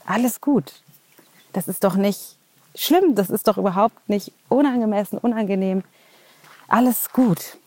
Alles 0.05 0.39
gut. 0.39 0.81
Das 1.53 1.67
ist 1.67 1.83
doch 1.83 1.95
nicht 1.95 2.37
schlimm, 2.75 3.15
das 3.15 3.29
ist 3.29 3.47
doch 3.47 3.57
überhaupt 3.57 4.07
nicht 4.07 4.31
unangemessen, 4.47 5.17
unangenehm. 5.17 5.83
Alles 6.67 7.11
gut. 7.11 7.57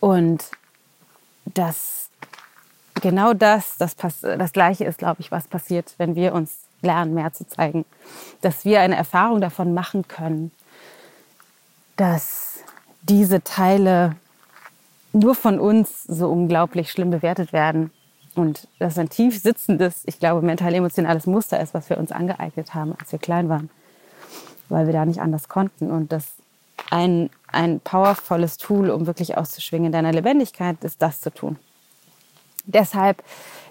Und 0.00 0.50
das, 1.44 2.08
genau 3.00 3.34
das, 3.34 3.76
das, 3.78 3.96
das 4.20 4.52
Gleiche 4.52 4.84
ist, 4.84 4.98
glaube 4.98 5.20
ich, 5.20 5.30
was 5.30 5.48
passiert, 5.48 5.94
wenn 5.98 6.14
wir 6.14 6.34
uns 6.34 6.56
lernen, 6.82 7.14
mehr 7.14 7.32
zu 7.32 7.46
zeigen. 7.46 7.84
Dass 8.40 8.64
wir 8.64 8.80
eine 8.80 8.96
Erfahrung 8.96 9.40
davon 9.40 9.74
machen 9.74 10.08
können, 10.08 10.50
dass 11.96 12.60
diese 13.02 13.42
Teile 13.42 14.16
nur 15.12 15.34
von 15.34 15.58
uns 15.58 16.04
so 16.04 16.30
unglaublich 16.30 16.90
schlimm 16.90 17.10
bewertet 17.10 17.52
werden 17.52 17.90
und 18.34 18.68
das 18.78 18.98
ein 18.98 19.08
tief 19.08 19.40
sitzendes, 19.40 20.02
ich 20.06 20.18
glaube, 20.18 20.40
mental-emotionales 20.40 21.26
Muster 21.26 21.60
ist, 21.60 21.74
was 21.74 21.90
wir 21.90 21.98
uns 21.98 22.12
angeeignet 22.12 22.74
haben, 22.74 22.94
als 22.98 23.10
wir 23.12 23.18
klein 23.18 23.48
waren, 23.48 23.70
weil 24.68 24.86
wir 24.86 24.92
da 24.92 25.04
nicht 25.04 25.20
anders 25.20 25.48
konnten. 25.48 25.90
Und 25.90 26.12
das 26.12 26.39
ein, 26.90 27.30
ein 27.46 27.80
powervolles 27.80 28.56
Tool, 28.56 28.90
um 28.90 29.06
wirklich 29.06 29.36
auszuschwingen 29.36 29.86
in 29.86 29.92
deiner 29.92 30.12
Lebendigkeit, 30.12 30.82
ist 30.84 31.00
das 31.00 31.20
zu 31.20 31.32
tun. 31.32 31.56
Deshalb, 32.66 33.22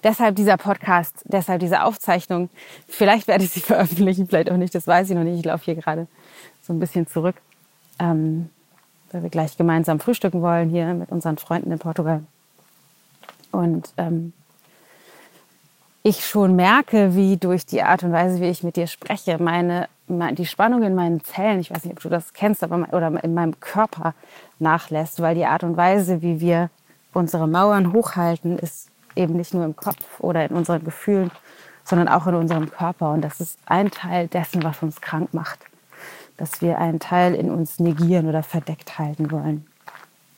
deshalb 0.04 0.36
dieser 0.36 0.58
Podcast, 0.58 1.24
deshalb 1.26 1.60
diese 1.60 1.84
Aufzeichnung. 1.84 2.50
Vielleicht 2.88 3.28
werde 3.28 3.44
ich 3.44 3.52
sie 3.52 3.60
veröffentlichen, 3.60 4.28
vielleicht 4.28 4.52
auch 4.52 4.58
nicht, 4.58 4.74
das 4.74 4.88
weiß 4.88 5.10
ich 5.10 5.16
noch 5.16 5.24
nicht. 5.24 5.40
Ich 5.40 5.46
laufe 5.46 5.66
hier 5.66 5.76
gerade 5.76 6.08
so 6.62 6.74
ein 6.74 6.80
bisschen 6.80 7.08
zurück, 7.08 7.36
ähm, 8.00 8.50
weil 9.12 9.24
wir 9.24 9.30
gleich 9.30 9.58
gemeinsam 9.58 10.00
frühstücken 10.00 10.42
wollen 10.42 10.70
hier 10.70 10.94
mit 10.94 11.12
unseren 11.12 11.38
Freunden 11.38 11.72
in 11.72 11.80
Portugal. 11.80 12.24
Und 13.52 13.94
ähm, 13.98 14.34
ich 16.04 16.26
schon 16.26 16.56
merke, 16.56 17.16
wie 17.16 17.38
durch 17.38 17.66
die 17.66 17.82
Art 17.84 18.04
und 18.04 18.12
Weise, 18.12 18.42
wie 18.42 18.50
ich 18.50 18.64
mit 18.64 18.76
dir 18.76 18.88
spreche, 18.88 19.42
meine, 19.42 19.90
die 20.10 20.46
Spannung 20.46 20.84
in 20.84 20.96
meinen 20.96 21.24
Zellen, 21.24 21.60
ich 21.60 21.72
weiß 21.72 21.86
nicht, 21.86 21.94
ob 21.94 22.02
du 22.02 22.10
das 22.10 22.34
kennst, 22.34 22.64
aber 22.64 22.88
oder 22.92 23.24
in 23.24 23.34
meinem 23.34 23.60
Körper 23.60 24.14
nachlässt, 24.60 25.22
weil 25.22 25.36
die 25.36 25.46
Art 25.46 25.64
und 25.64 25.78
Weise, 25.78 26.22
wie 26.22 26.42
wir 26.42 26.70
unsere 27.14 27.48
Mauern 27.48 27.94
hochhalten, 27.94 28.58
ist 28.60 28.90
eben 29.16 29.36
nicht 29.36 29.54
nur 29.54 29.66
im 29.66 29.76
Kopf 29.76 30.20
oder 30.20 30.46
in 30.46 30.56
unseren 30.56 30.84
Gefühlen, 30.84 31.32
sondern 31.84 32.08
auch 32.08 32.28
in 32.28 32.36
unserem 32.36 32.70
Körper. 32.70 33.12
Und 33.12 33.22
das 33.22 33.40
ist 33.40 33.58
ein 33.66 33.92
Teil 33.92 34.28
dessen, 34.28 34.64
was 34.64 34.82
uns 34.82 35.02
krank 35.02 35.34
macht. 35.34 35.60
Dass 36.38 36.62
wir 36.62 36.78
einen 36.78 37.00
Teil 37.00 37.36
in 37.36 37.52
uns 37.52 37.80
negieren 37.80 38.28
oder 38.28 38.44
verdeckt 38.44 38.98
halten 38.98 39.32
wollen. 39.32 39.68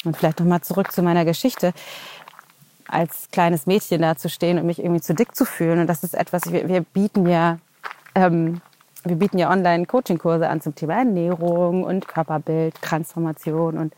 Und 0.03 0.17
vielleicht 0.17 0.39
nochmal 0.39 0.61
zurück 0.61 0.91
zu 0.91 1.03
meiner 1.03 1.25
Geschichte 1.25 1.73
als 2.87 3.29
kleines 3.31 3.67
Mädchen 3.67 4.01
da 4.01 4.17
zu 4.17 4.29
stehen 4.29 4.59
und 4.59 4.65
mich 4.65 4.79
irgendwie 4.79 5.01
zu 5.01 5.13
dick 5.13 5.35
zu 5.35 5.45
fühlen. 5.45 5.79
Und 5.79 5.87
das 5.87 6.03
ist 6.03 6.13
etwas, 6.13 6.51
wir, 6.51 6.67
wir 6.67 6.81
bieten 6.81 7.27
ja, 7.27 7.57
ähm, 8.15 8.61
wir 9.03 9.15
bieten 9.15 9.37
ja 9.37 9.49
online 9.49 9.85
Coaching-Kurse 9.85 10.47
an 10.47 10.61
zum 10.61 10.75
Thema 10.75 10.95
Ernährung 10.95 11.83
und 11.83 12.07
Körperbild, 12.07 12.81
Transformation. 12.81 13.77
Und 13.77 13.93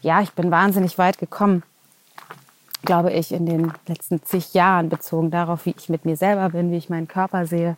ja, 0.00 0.20
ich 0.20 0.32
bin 0.32 0.50
wahnsinnig 0.50 0.98
weit 0.98 1.18
gekommen, 1.18 1.62
glaube 2.84 3.12
ich, 3.12 3.32
in 3.32 3.46
den 3.46 3.72
letzten 3.86 4.22
zig 4.24 4.54
Jahren 4.54 4.88
bezogen 4.88 5.30
darauf, 5.30 5.66
wie 5.66 5.74
ich 5.76 5.88
mit 5.88 6.04
mir 6.04 6.16
selber 6.16 6.50
bin, 6.50 6.70
wie 6.70 6.76
ich 6.76 6.90
meinen 6.90 7.08
Körper 7.08 7.46
sehe. 7.46 7.76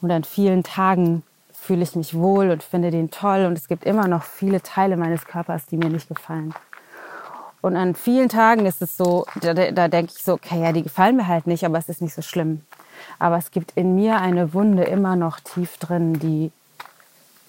Und 0.00 0.10
an 0.10 0.24
vielen 0.24 0.62
Tagen 0.62 1.22
fühle 1.52 1.82
ich 1.82 1.94
mich 1.94 2.14
wohl 2.14 2.50
und 2.50 2.62
finde 2.62 2.90
den 2.90 3.10
toll. 3.10 3.44
Und 3.46 3.56
es 3.56 3.68
gibt 3.68 3.84
immer 3.84 4.08
noch 4.08 4.24
viele 4.24 4.62
Teile 4.62 4.96
meines 4.96 5.24
Körpers, 5.24 5.66
die 5.66 5.76
mir 5.76 5.90
nicht 5.90 6.08
gefallen. 6.08 6.54
Und 7.60 7.76
an 7.76 7.94
vielen 7.94 8.30
Tagen 8.30 8.64
ist 8.64 8.80
es 8.80 8.96
so, 8.96 9.26
da, 9.40 9.52
da 9.52 9.88
denke 9.88 10.12
ich 10.16 10.22
so, 10.22 10.34
okay, 10.34 10.62
ja, 10.62 10.72
die 10.72 10.82
gefallen 10.82 11.16
mir 11.16 11.26
halt 11.26 11.46
nicht, 11.46 11.64
aber 11.64 11.78
es 11.78 11.90
ist 11.90 12.00
nicht 12.00 12.14
so 12.14 12.22
schlimm. 12.22 12.62
Aber 13.18 13.36
es 13.36 13.50
gibt 13.50 13.72
in 13.76 13.94
mir 13.94 14.20
eine 14.20 14.54
Wunde 14.54 14.84
immer 14.84 15.16
noch 15.16 15.40
tief 15.40 15.76
drin, 15.78 16.18
die 16.18 16.52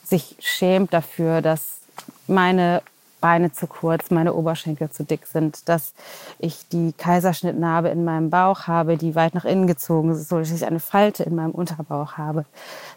sich 0.04 0.36
schämt 0.40 0.94
dafür, 0.94 1.42
dass 1.42 1.80
meine 2.28 2.82
Beine 3.22 3.52
zu 3.52 3.68
kurz, 3.68 4.10
meine 4.10 4.34
Oberschenkel 4.34 4.90
zu 4.90 5.04
dick 5.06 5.28
sind, 5.28 5.70
dass 5.70 5.94
ich 6.40 6.68
die 6.70 6.92
Kaiserschnittnarbe 6.92 7.90
in 7.90 8.04
meinem 8.04 8.30
Bauch 8.32 8.68
habe, 8.68 8.98
die 8.98 9.16
weit 9.16 9.36
nach 9.36 9.46
innen 9.46 9.68
gezogen 9.68 10.12
ist, 10.12 10.28
so 10.28 10.40
dass 10.40 10.52
ich 10.52 10.66
eine 10.66 10.80
Falte 10.80 11.24
in 11.24 11.36
meinem 11.36 11.52
Unterbauch 11.52 12.18
habe. 12.18 12.46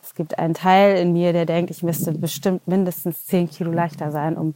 Es 0.03 0.15
gibt 0.15 0.39
einen 0.39 0.55
Teil 0.55 0.97
in 0.97 1.13
mir, 1.13 1.33
der 1.33 1.47
denkt, 1.47 1.71
ich 1.71 1.83
müsste 1.83 2.13
bestimmt 2.13 2.67
mindestens 2.67 3.27
zehn 3.27 3.49
Kilo 3.49 3.71
leichter 3.71 4.11
sein, 4.11 4.37
um 4.37 4.55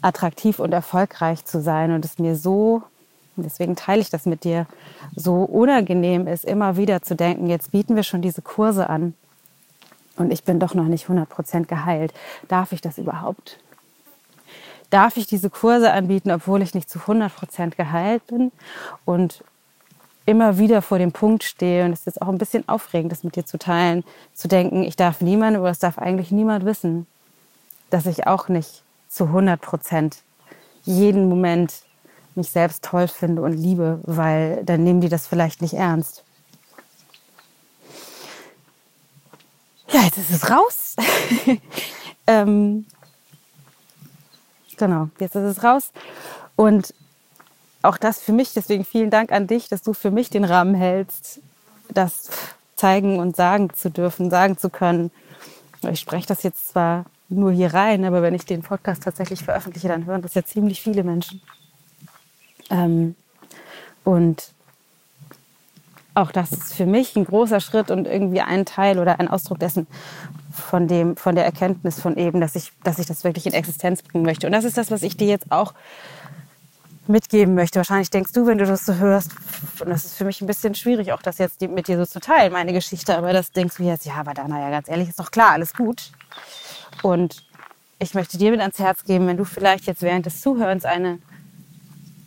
attraktiv 0.00 0.60
und 0.60 0.72
erfolgreich 0.72 1.44
zu 1.44 1.60
sein 1.60 1.92
und 1.92 2.04
es 2.04 2.18
mir 2.18 2.36
so, 2.36 2.82
deswegen 3.42 3.76
teile 3.76 4.00
ich 4.00 4.10
das 4.10 4.26
mit 4.26 4.44
dir, 4.44 4.66
so 5.14 5.42
unangenehm 5.42 6.26
ist, 6.26 6.44
immer 6.44 6.76
wieder 6.76 7.02
zu 7.02 7.14
denken, 7.14 7.48
jetzt 7.48 7.72
bieten 7.72 7.96
wir 7.96 8.02
schon 8.02 8.22
diese 8.22 8.42
Kurse 8.42 8.88
an 8.88 9.14
und 10.16 10.32
ich 10.32 10.44
bin 10.44 10.60
doch 10.60 10.74
noch 10.74 10.84
nicht 10.84 11.06
100% 11.06 11.66
geheilt. 11.66 12.12
Darf 12.48 12.72
ich 12.72 12.80
das 12.80 12.98
überhaupt? 12.98 13.58
Darf 14.90 15.16
ich 15.16 15.26
diese 15.26 15.50
Kurse 15.50 15.92
anbieten, 15.92 16.30
obwohl 16.30 16.62
ich 16.62 16.74
nicht 16.74 16.90
zu 16.90 16.98
100% 16.98 17.76
geheilt 17.76 18.26
bin 18.26 18.52
und 19.04 19.44
immer 20.26 20.58
wieder 20.58 20.82
vor 20.82 20.98
dem 20.98 21.12
Punkt 21.12 21.42
stehe 21.42 21.84
und 21.84 21.92
es 21.92 22.06
ist 22.06 22.20
auch 22.20 22.28
ein 22.28 22.38
bisschen 22.38 22.68
aufregend, 22.68 23.12
das 23.12 23.24
mit 23.24 23.36
dir 23.36 23.46
zu 23.46 23.58
teilen, 23.58 24.04
zu 24.34 24.48
denken, 24.48 24.82
ich 24.82 24.96
darf 24.96 25.20
niemanden 25.20 25.60
oder 25.60 25.70
es 25.70 25.78
darf 25.78 25.98
eigentlich 25.98 26.30
niemand 26.30 26.64
wissen, 26.64 27.06
dass 27.90 28.06
ich 28.06 28.26
auch 28.26 28.48
nicht 28.48 28.82
zu 29.08 29.24
100 29.24 29.60
Prozent 29.60 30.18
jeden 30.84 31.28
Moment 31.28 31.82
mich 32.36 32.50
selbst 32.50 32.84
toll 32.84 33.08
finde 33.08 33.42
und 33.42 33.52
liebe, 33.52 34.00
weil 34.02 34.64
dann 34.64 34.84
nehmen 34.84 35.00
die 35.00 35.08
das 35.08 35.26
vielleicht 35.26 35.62
nicht 35.62 35.74
ernst. 35.74 36.24
ja, 39.92 40.02
jetzt 40.02 40.18
ist 40.18 40.30
es 40.30 40.50
raus. 40.50 40.96
ähm, 42.26 42.86
genau, 44.76 45.08
jetzt 45.18 45.34
ist 45.34 45.56
es 45.58 45.64
raus. 45.64 45.92
Und 46.56 46.94
auch 47.82 47.96
das 47.96 48.20
für 48.20 48.32
mich, 48.32 48.52
deswegen 48.52 48.84
vielen 48.84 49.10
Dank 49.10 49.32
an 49.32 49.46
dich, 49.46 49.68
dass 49.68 49.82
du 49.82 49.92
für 49.92 50.10
mich 50.10 50.30
den 50.30 50.44
Rahmen 50.44 50.74
hältst, 50.74 51.40
das 51.88 52.30
zeigen 52.76 53.18
und 53.18 53.36
sagen 53.36 53.72
zu 53.74 53.90
dürfen, 53.90 54.30
sagen 54.30 54.58
zu 54.58 54.70
können. 54.70 55.10
Ich 55.90 56.00
spreche 56.00 56.26
das 56.26 56.42
jetzt 56.42 56.68
zwar 56.68 57.06
nur 57.28 57.52
hier 57.52 57.72
rein, 57.72 58.04
aber 58.04 58.22
wenn 58.22 58.34
ich 58.34 58.44
den 58.44 58.62
Podcast 58.62 59.02
tatsächlich 59.02 59.42
veröffentliche, 59.42 59.88
dann 59.88 60.04
hören 60.04 60.22
das 60.22 60.34
ja 60.34 60.44
ziemlich 60.44 60.82
viele 60.82 61.04
Menschen. 61.04 61.40
Ähm, 62.70 63.14
und 64.04 64.52
auch 66.14 66.32
das 66.32 66.52
ist 66.52 66.74
für 66.74 66.86
mich 66.86 67.16
ein 67.16 67.24
großer 67.24 67.60
Schritt 67.60 67.90
und 67.90 68.06
irgendwie 68.06 68.40
ein 68.40 68.64
Teil 68.64 68.98
oder 68.98 69.20
ein 69.20 69.28
Ausdruck 69.28 69.58
dessen, 69.58 69.86
von, 70.52 70.88
dem, 70.88 71.16
von 71.16 71.34
der 71.34 71.44
Erkenntnis 71.44 72.00
von 72.00 72.16
eben, 72.16 72.40
dass 72.40 72.56
ich, 72.56 72.72
dass 72.82 72.98
ich 72.98 73.06
das 73.06 73.24
wirklich 73.24 73.46
in 73.46 73.52
Existenz 73.52 74.02
bringen 74.02 74.24
möchte. 74.24 74.46
Und 74.46 74.52
das 74.52 74.64
ist 74.64 74.76
das, 74.76 74.90
was 74.90 75.02
ich 75.02 75.16
dir 75.16 75.28
jetzt 75.28 75.50
auch 75.50 75.74
mitgeben 77.06 77.54
möchte. 77.54 77.78
Wahrscheinlich 77.78 78.10
denkst 78.10 78.32
du, 78.32 78.46
wenn 78.46 78.58
du 78.58 78.66
das 78.66 78.86
so 78.86 78.94
hörst, 78.94 79.32
und 79.80 79.90
das 79.90 80.04
ist 80.04 80.16
für 80.16 80.24
mich 80.24 80.40
ein 80.40 80.46
bisschen 80.46 80.74
schwierig, 80.74 81.12
auch 81.12 81.22
das 81.22 81.38
jetzt 81.38 81.60
mit 81.60 81.88
dir 81.88 81.98
so 81.98 82.06
zu 82.06 82.20
teilen, 82.20 82.52
meine 82.52 82.72
Geschichte, 82.72 83.16
aber 83.16 83.32
das 83.32 83.52
denkst 83.52 83.76
du 83.76 83.82
jetzt, 83.84 84.06
ja, 84.06 84.14
aber 84.14 84.34
Dana, 84.34 84.60
ja, 84.60 84.70
ganz 84.70 84.88
ehrlich, 84.88 85.08
ist 85.08 85.18
doch 85.18 85.30
klar, 85.30 85.50
alles 85.50 85.74
gut. 85.74 86.10
Und 87.02 87.44
ich 87.98 88.14
möchte 88.14 88.38
dir 88.38 88.50
mit 88.50 88.60
ans 88.60 88.78
Herz 88.78 89.04
geben, 89.04 89.26
wenn 89.26 89.36
du 89.36 89.44
vielleicht 89.44 89.86
jetzt 89.86 90.02
während 90.02 90.26
des 90.26 90.40
Zuhörens 90.40 90.84
eine, 90.84 91.18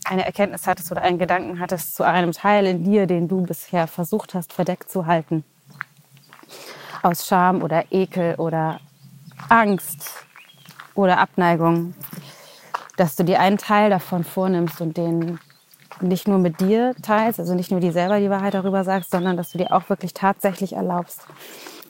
eine 0.05 0.25
Erkenntnis 0.25 0.67
hattest 0.67 0.91
oder 0.91 1.01
einen 1.01 1.17
Gedanken 1.17 1.59
hattest 1.59 1.95
zu 1.95 2.03
einem 2.03 2.31
Teil 2.31 2.65
in 2.65 2.83
dir, 2.83 3.07
den 3.07 3.27
du 3.27 3.41
bisher 3.41 3.87
versucht 3.87 4.33
hast, 4.33 4.53
verdeckt 4.53 4.89
zu 4.89 5.05
halten, 5.05 5.43
aus 7.01 7.27
Scham 7.27 7.61
oder 7.61 7.85
Ekel 7.91 8.35
oder 8.35 8.79
Angst 9.49 10.25
oder 10.95 11.19
Abneigung, 11.19 11.93
dass 12.97 13.15
du 13.15 13.23
dir 13.23 13.39
einen 13.39 13.57
Teil 13.57 13.89
davon 13.89 14.23
vornimmst 14.23 14.81
und 14.81 14.97
den 14.97 15.39
nicht 16.01 16.27
nur 16.27 16.39
mit 16.39 16.59
dir 16.59 16.95
teilst, 17.01 17.39
also 17.39 17.53
nicht 17.55 17.71
nur 17.71 17.79
dir 17.79 17.93
selber 17.93 18.19
die 18.19 18.29
Wahrheit 18.29 18.53
darüber 18.53 18.83
sagst, 18.83 19.11
sondern 19.11 19.37
dass 19.37 19.51
du 19.51 19.57
dir 19.57 19.71
auch 19.71 19.89
wirklich 19.89 20.13
tatsächlich 20.13 20.73
erlaubst, 20.73 21.25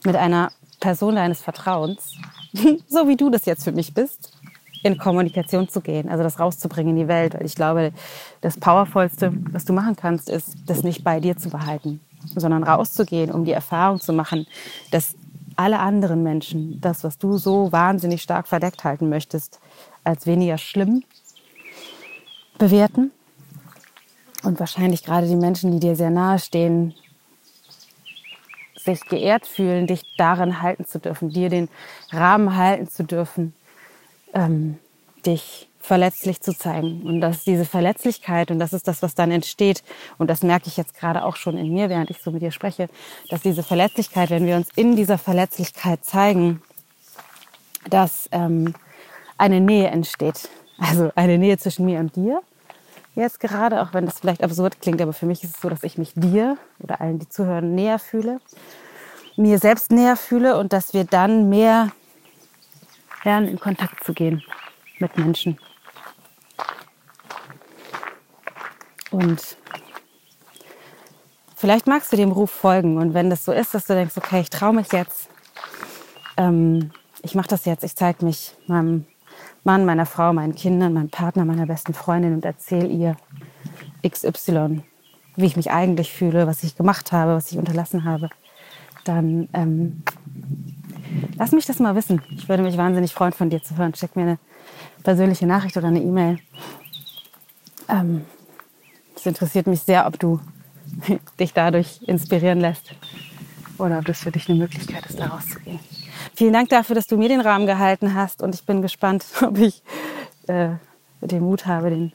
mit 0.03 0.15
einer 0.15 0.51
Person 0.79 1.15
deines 1.15 1.41
Vertrauens, 1.41 2.17
so 2.87 3.07
wie 3.07 3.15
du 3.15 3.29
das 3.29 3.45
jetzt 3.45 3.63
für 3.63 3.71
mich 3.71 3.93
bist, 3.93 4.32
in 4.83 4.97
Kommunikation 4.97 5.69
zu 5.69 5.81
gehen, 5.81 6.09
also 6.09 6.23
das 6.23 6.39
rauszubringen 6.39 6.95
in 6.95 7.03
die 7.03 7.07
Welt. 7.07 7.33
Weil 7.33 7.45
ich 7.45 7.55
glaube, 7.55 7.93
das 8.41 8.57
Powervollste, 8.57 9.33
was 9.51 9.65
du 9.65 9.73
machen 9.73 9.95
kannst, 9.95 10.29
ist, 10.29 10.55
das 10.67 10.83
nicht 10.83 11.03
bei 11.03 11.19
dir 11.19 11.37
zu 11.37 11.49
behalten, 11.49 12.01
sondern 12.35 12.63
rauszugehen, 12.63 13.31
um 13.31 13.45
die 13.45 13.53
Erfahrung 13.53 13.99
zu 13.99 14.13
machen, 14.13 14.45
dass 14.91 15.15
alle 15.55 15.79
anderen 15.79 16.23
Menschen 16.23 16.81
das, 16.81 17.03
was 17.03 17.17
du 17.17 17.37
so 17.37 17.71
wahnsinnig 17.71 18.21
stark 18.21 18.47
verdeckt 18.47 18.83
halten 18.83 19.09
möchtest, 19.09 19.59
als 20.03 20.25
weniger 20.25 20.57
schlimm 20.57 21.03
bewerten. 22.57 23.11
Und 24.43 24.59
wahrscheinlich 24.59 25.03
gerade 25.03 25.27
die 25.27 25.37
Menschen, 25.37 25.71
die 25.71 25.79
dir 25.79 25.95
sehr 25.95 26.09
nahe 26.09 26.39
stehen, 26.39 26.93
sich 28.75 29.05
geehrt 29.05 29.45
fühlen, 29.45 29.87
dich 29.87 30.01
darin 30.17 30.61
halten 30.61 30.85
zu 30.85 30.99
dürfen, 30.99 31.29
dir 31.29 31.49
den 31.49 31.69
Rahmen 32.11 32.57
halten 32.57 32.89
zu 32.89 33.03
dürfen, 33.03 33.53
ähm, 34.33 34.77
dich 35.25 35.69
verletzlich 35.79 36.41
zu 36.41 36.53
zeigen. 36.53 37.01
Und 37.03 37.21
dass 37.21 37.43
diese 37.43 37.65
Verletzlichkeit, 37.65 38.51
und 38.51 38.59
das 38.59 38.71
ist 38.71 38.87
das, 38.87 39.01
was 39.01 39.15
dann 39.15 39.31
entsteht, 39.31 39.83
und 40.17 40.29
das 40.29 40.41
merke 40.41 40.67
ich 40.67 40.77
jetzt 40.77 40.95
gerade 40.95 41.25
auch 41.25 41.35
schon 41.35 41.57
in 41.57 41.73
mir, 41.73 41.89
während 41.89 42.09
ich 42.09 42.19
so 42.19 42.31
mit 42.31 42.41
dir 42.41 42.51
spreche, 42.51 42.87
dass 43.29 43.41
diese 43.41 43.63
Verletzlichkeit, 43.63 44.29
wenn 44.29 44.45
wir 44.45 44.55
uns 44.55 44.69
in 44.75 44.95
dieser 44.95 45.17
Verletzlichkeit 45.17 46.05
zeigen, 46.05 46.61
dass 47.89 48.29
ähm, 48.31 48.73
eine 49.37 49.59
Nähe 49.59 49.89
entsteht. 49.89 50.49
Also 50.77 51.11
eine 51.15 51.37
Nähe 51.37 51.57
zwischen 51.57 51.85
mir 51.85 51.99
und 51.99 52.15
dir. 52.15 52.41
Jetzt 53.15 53.39
gerade, 53.39 53.81
auch 53.81 53.93
wenn 53.93 54.05
das 54.05 54.19
vielleicht 54.19 54.43
absurd 54.43 54.81
klingt, 54.81 55.01
aber 55.01 55.13
für 55.13 55.25
mich 55.25 55.43
ist 55.43 55.55
es 55.55 55.61
so, 55.61 55.69
dass 55.69 55.83
ich 55.83 55.97
mich 55.97 56.13
dir 56.15 56.57
oder 56.79 56.99
allen, 56.99 57.19
die 57.19 57.29
zuhören, 57.29 57.75
näher 57.75 57.99
fühle, 57.99 58.39
mir 59.35 59.59
selbst 59.59 59.91
näher 59.91 60.15
fühle 60.15 60.57
und 60.57 60.73
dass 60.73 60.93
wir 60.93 61.03
dann 61.03 61.49
mehr 61.49 61.91
lernen, 63.23 63.47
in 63.47 63.59
Kontakt 63.59 64.03
zu 64.03 64.13
gehen 64.13 64.43
mit 64.99 65.17
Menschen. 65.17 65.57
Und 69.11 69.57
vielleicht 71.55 71.87
magst 71.87 72.11
du 72.11 72.17
dem 72.17 72.31
Ruf 72.31 72.49
folgen 72.49 72.97
und 72.97 73.13
wenn 73.13 73.29
das 73.29 73.45
so 73.45 73.51
ist, 73.51 73.73
dass 73.73 73.85
du 73.85 73.93
denkst, 73.93 74.17
okay, 74.17 74.41
ich 74.41 74.49
traue 74.49 74.73
mich 74.73 74.91
jetzt, 74.91 75.29
ähm, 76.37 76.91
ich 77.21 77.35
mache 77.35 77.47
das 77.47 77.65
jetzt, 77.65 77.83
ich 77.83 77.95
zeige 77.95 78.25
mich 78.25 78.55
meinem 78.67 79.05
Mann, 79.63 79.85
meiner 79.85 80.05
Frau, 80.05 80.33
meinen 80.33 80.55
Kindern, 80.55 80.93
meinem 80.93 81.09
Partner, 81.09 81.45
meiner 81.45 81.65
besten 81.65 81.93
Freundin 81.93 82.33
und 82.33 82.43
erzähle 82.43 82.87
ihr 82.87 83.15
XY, 84.07 84.81
wie 85.35 85.45
ich 85.45 85.55
mich 85.55 85.71
eigentlich 85.71 86.11
fühle, 86.11 86.47
was 86.47 86.63
ich 86.63 86.75
gemacht 86.75 87.11
habe, 87.11 87.35
was 87.35 87.51
ich 87.51 87.57
unterlassen 87.57 88.03
habe, 88.03 88.29
dann 89.05 89.47
ähm, 89.53 90.03
lass 91.37 91.51
mich 91.51 91.65
das 91.65 91.79
mal 91.79 91.95
wissen. 91.95 92.21
Ich 92.35 92.47
würde 92.49 92.63
mich 92.63 92.77
wahnsinnig 92.77 93.13
freuen, 93.13 93.33
von 93.33 93.49
dir 93.49 93.61
zu 93.61 93.77
hören. 93.77 93.93
Schick 93.95 94.15
mir 94.15 94.23
eine 94.23 94.39
persönliche 95.03 95.45
Nachricht 95.45 95.77
oder 95.77 95.87
eine 95.87 96.01
E-Mail. 96.01 96.39
Ähm, 97.89 98.25
es 99.15 99.25
interessiert 99.25 99.67
mich 99.67 99.81
sehr, 99.81 100.07
ob 100.07 100.19
du 100.19 100.39
dich 101.39 101.53
dadurch 101.53 102.01
inspirieren 102.03 102.59
lässt 102.59 102.95
oder 103.77 103.99
ob 103.99 104.05
das 104.05 104.19
für 104.19 104.31
dich 104.31 104.49
eine 104.49 104.59
Möglichkeit 104.59 105.05
ist, 105.05 105.19
da 105.19 105.27
rauszugehen. 105.27 105.79
Vielen 106.35 106.53
Dank 106.53 106.69
dafür, 106.69 106.95
dass 106.95 107.07
du 107.07 107.17
mir 107.17 107.29
den 107.29 107.41
Rahmen 107.41 107.65
gehalten 107.65 108.15
hast 108.15 108.41
und 108.41 108.55
ich 108.55 108.65
bin 108.65 108.81
gespannt, 108.81 109.25
ob 109.41 109.57
ich 109.57 109.83
äh, 110.47 110.69
den 111.21 111.43
Mut 111.43 111.65
habe, 111.65 111.89
den 111.89 112.13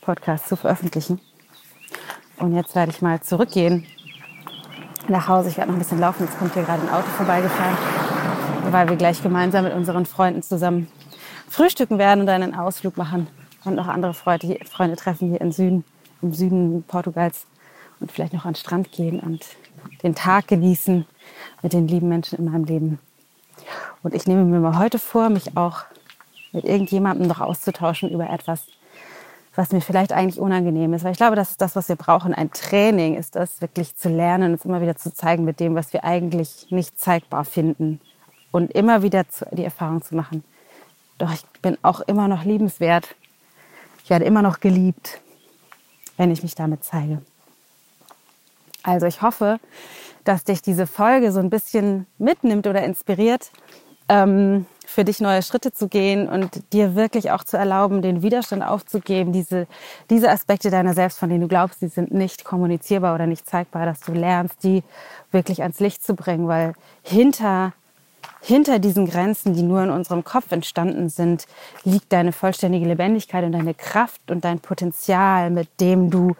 Podcast 0.00 0.48
zu 0.48 0.56
veröffentlichen. 0.56 1.20
Und 2.38 2.54
jetzt 2.54 2.74
werde 2.74 2.90
ich 2.90 3.02
mal 3.02 3.20
zurückgehen 3.20 3.86
nach 5.08 5.28
Hause. 5.28 5.48
Ich 5.48 5.56
werde 5.56 5.70
noch 5.70 5.76
ein 5.76 5.78
bisschen 5.78 6.00
laufen. 6.00 6.24
Jetzt 6.24 6.38
kommt 6.38 6.54
hier 6.54 6.62
gerade 6.62 6.82
ein 6.82 6.88
Auto 6.88 7.08
vorbeigefahren, 7.16 7.76
weil 8.70 8.88
wir 8.88 8.96
gleich 8.96 9.22
gemeinsam 9.22 9.64
mit 9.64 9.74
unseren 9.74 10.06
Freunden 10.06 10.42
zusammen 10.42 10.88
frühstücken 11.48 11.98
werden 11.98 12.20
und 12.20 12.26
dann 12.26 12.42
einen 12.42 12.54
Ausflug 12.54 12.96
machen 12.96 13.26
und 13.64 13.74
noch 13.74 13.88
andere 13.88 14.14
Freunde, 14.14 14.58
Freunde 14.70 14.96
treffen 14.96 15.28
hier 15.28 15.40
im 15.40 15.52
Süden, 15.52 15.84
im 16.22 16.32
Süden 16.32 16.82
Portugals 16.84 17.46
und 18.00 18.10
vielleicht 18.10 18.32
noch 18.32 18.44
an 18.44 18.52
den 18.52 18.58
Strand 18.58 18.92
gehen 18.92 19.20
und 19.20 19.44
den 20.02 20.14
Tag 20.14 20.48
genießen 20.48 21.06
mit 21.62 21.72
den 21.72 21.88
lieben 21.88 22.08
Menschen 22.08 22.38
in 22.38 22.46
meinem 22.46 22.64
Leben. 22.64 22.98
Und 24.02 24.14
ich 24.14 24.26
nehme 24.26 24.44
mir 24.44 24.60
mal 24.60 24.78
heute 24.78 24.98
vor, 24.98 25.28
mich 25.28 25.56
auch 25.56 25.84
mit 26.52 26.64
irgendjemandem 26.64 27.26
noch 27.26 27.40
auszutauschen 27.40 28.10
über 28.10 28.28
etwas, 28.28 28.66
was 29.54 29.72
mir 29.72 29.80
vielleicht 29.80 30.12
eigentlich 30.12 30.40
unangenehm 30.40 30.92
ist. 30.94 31.04
Weil 31.04 31.12
ich 31.12 31.18
glaube, 31.18 31.36
das 31.36 31.50
ist 31.50 31.60
das, 31.60 31.76
was 31.76 31.88
wir 31.88 31.96
brauchen. 31.96 32.34
Ein 32.34 32.50
Training 32.50 33.14
ist 33.16 33.36
das, 33.36 33.60
wirklich 33.60 33.96
zu 33.96 34.08
lernen, 34.08 34.52
uns 34.52 34.64
immer 34.64 34.80
wieder 34.80 34.96
zu 34.96 35.12
zeigen 35.12 35.44
mit 35.44 35.60
dem, 35.60 35.74
was 35.74 35.92
wir 35.92 36.04
eigentlich 36.04 36.66
nicht 36.70 36.98
zeigbar 36.98 37.44
finden. 37.44 38.00
Und 38.52 38.70
immer 38.72 39.02
wieder 39.02 39.24
die 39.50 39.64
Erfahrung 39.64 40.02
zu 40.02 40.14
machen. 40.14 40.44
Doch 41.18 41.32
ich 41.32 41.44
bin 41.60 41.76
auch 41.82 42.00
immer 42.00 42.28
noch 42.28 42.44
liebenswert. 42.44 43.14
Ich 44.04 44.10
werde 44.10 44.24
immer 44.24 44.42
noch 44.42 44.60
geliebt, 44.60 45.20
wenn 46.16 46.30
ich 46.30 46.42
mich 46.42 46.54
damit 46.54 46.84
zeige. 46.84 47.22
Also 48.82 49.06
ich 49.06 49.22
hoffe, 49.22 49.58
dass 50.24 50.44
dich 50.44 50.62
diese 50.62 50.86
Folge 50.86 51.32
so 51.32 51.40
ein 51.40 51.50
bisschen 51.50 52.06
mitnimmt 52.18 52.66
oder 52.66 52.84
inspiriert, 52.84 53.50
ähm, 54.08 54.66
für 54.86 55.04
dich 55.04 55.20
neue 55.20 55.42
Schritte 55.42 55.72
zu 55.72 55.88
gehen 55.88 56.28
und 56.28 56.72
dir 56.72 56.94
wirklich 56.94 57.30
auch 57.30 57.44
zu 57.44 57.56
erlauben, 57.56 58.02
den 58.02 58.22
Widerstand 58.22 58.62
aufzugeben, 58.62 59.32
diese, 59.32 59.66
diese 60.10 60.30
Aspekte 60.30 60.70
deiner 60.70 60.92
selbst, 60.92 61.18
von 61.18 61.28
denen 61.28 61.40
du 61.40 61.48
glaubst, 61.48 61.80
die 61.80 61.88
sind 61.88 62.12
nicht 62.12 62.44
kommunizierbar 62.44 63.14
oder 63.14 63.26
nicht 63.26 63.48
zeigbar, 63.48 63.86
dass 63.86 64.00
du 64.00 64.12
lernst, 64.12 64.62
die 64.64 64.82
wirklich 65.30 65.62
ans 65.62 65.80
Licht 65.80 66.04
zu 66.04 66.14
bringen, 66.14 66.46
weil 66.46 66.74
hinter 67.02 67.72
hinter 68.42 68.80
diesen 68.80 69.06
Grenzen, 69.06 69.54
die 69.54 69.62
nur 69.62 69.82
in 69.84 69.90
unserem 69.90 70.24
Kopf 70.24 70.50
entstanden 70.50 71.08
sind, 71.08 71.46
liegt 71.84 72.12
deine 72.12 72.32
vollständige 72.32 72.86
Lebendigkeit 72.86 73.44
und 73.44 73.52
deine 73.52 73.72
Kraft 73.72 74.30
und 74.30 74.44
dein 74.44 74.58
Potenzial, 74.58 75.50
mit 75.50 75.68
dem 75.80 76.10
du 76.10 76.34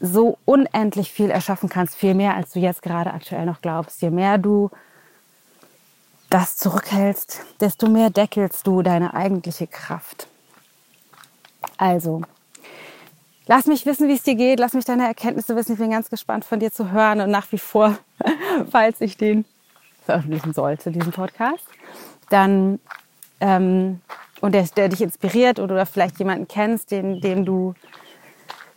so 0.00 0.38
unendlich 0.44 1.12
viel 1.12 1.30
erschaffen 1.30 1.68
kannst, 1.68 1.94
viel 1.94 2.14
mehr, 2.14 2.34
als 2.34 2.52
du 2.52 2.58
jetzt 2.58 2.82
gerade 2.82 3.12
aktuell 3.12 3.46
noch 3.46 3.62
glaubst. 3.62 4.02
Je 4.02 4.10
mehr 4.10 4.38
du 4.38 4.70
das 6.30 6.56
zurückhältst, 6.56 7.40
desto 7.60 7.88
mehr 7.88 8.10
deckelst 8.10 8.66
du 8.66 8.82
deine 8.82 9.14
eigentliche 9.14 9.68
Kraft. 9.68 10.26
Also, 11.76 12.22
lass 13.46 13.66
mich 13.66 13.86
wissen, 13.86 14.08
wie 14.08 14.14
es 14.14 14.24
dir 14.24 14.34
geht. 14.34 14.58
Lass 14.58 14.72
mich 14.72 14.84
deine 14.84 15.06
Erkenntnisse 15.06 15.54
wissen. 15.54 15.74
Ich 15.74 15.78
bin 15.78 15.92
ganz 15.92 16.10
gespannt 16.10 16.44
von 16.44 16.58
dir 16.58 16.72
zu 16.72 16.90
hören 16.90 17.20
und 17.20 17.30
nach 17.30 17.50
wie 17.52 17.58
vor, 17.58 17.96
falls 18.70 19.00
ich 19.00 19.16
den 19.16 19.44
veröffentlichen 20.04 20.52
sollte, 20.52 20.90
diesen 20.90 21.12
Podcast, 21.12 21.66
dann 22.30 22.78
ähm, 23.40 24.00
und 24.40 24.54
der, 24.54 24.64
der, 24.76 24.88
dich 24.88 25.00
inspiriert 25.00 25.58
oder 25.58 25.86
vielleicht 25.86 26.18
jemanden 26.18 26.48
kennst, 26.48 26.90
den, 26.90 27.20
dem 27.20 27.44
du 27.44 27.74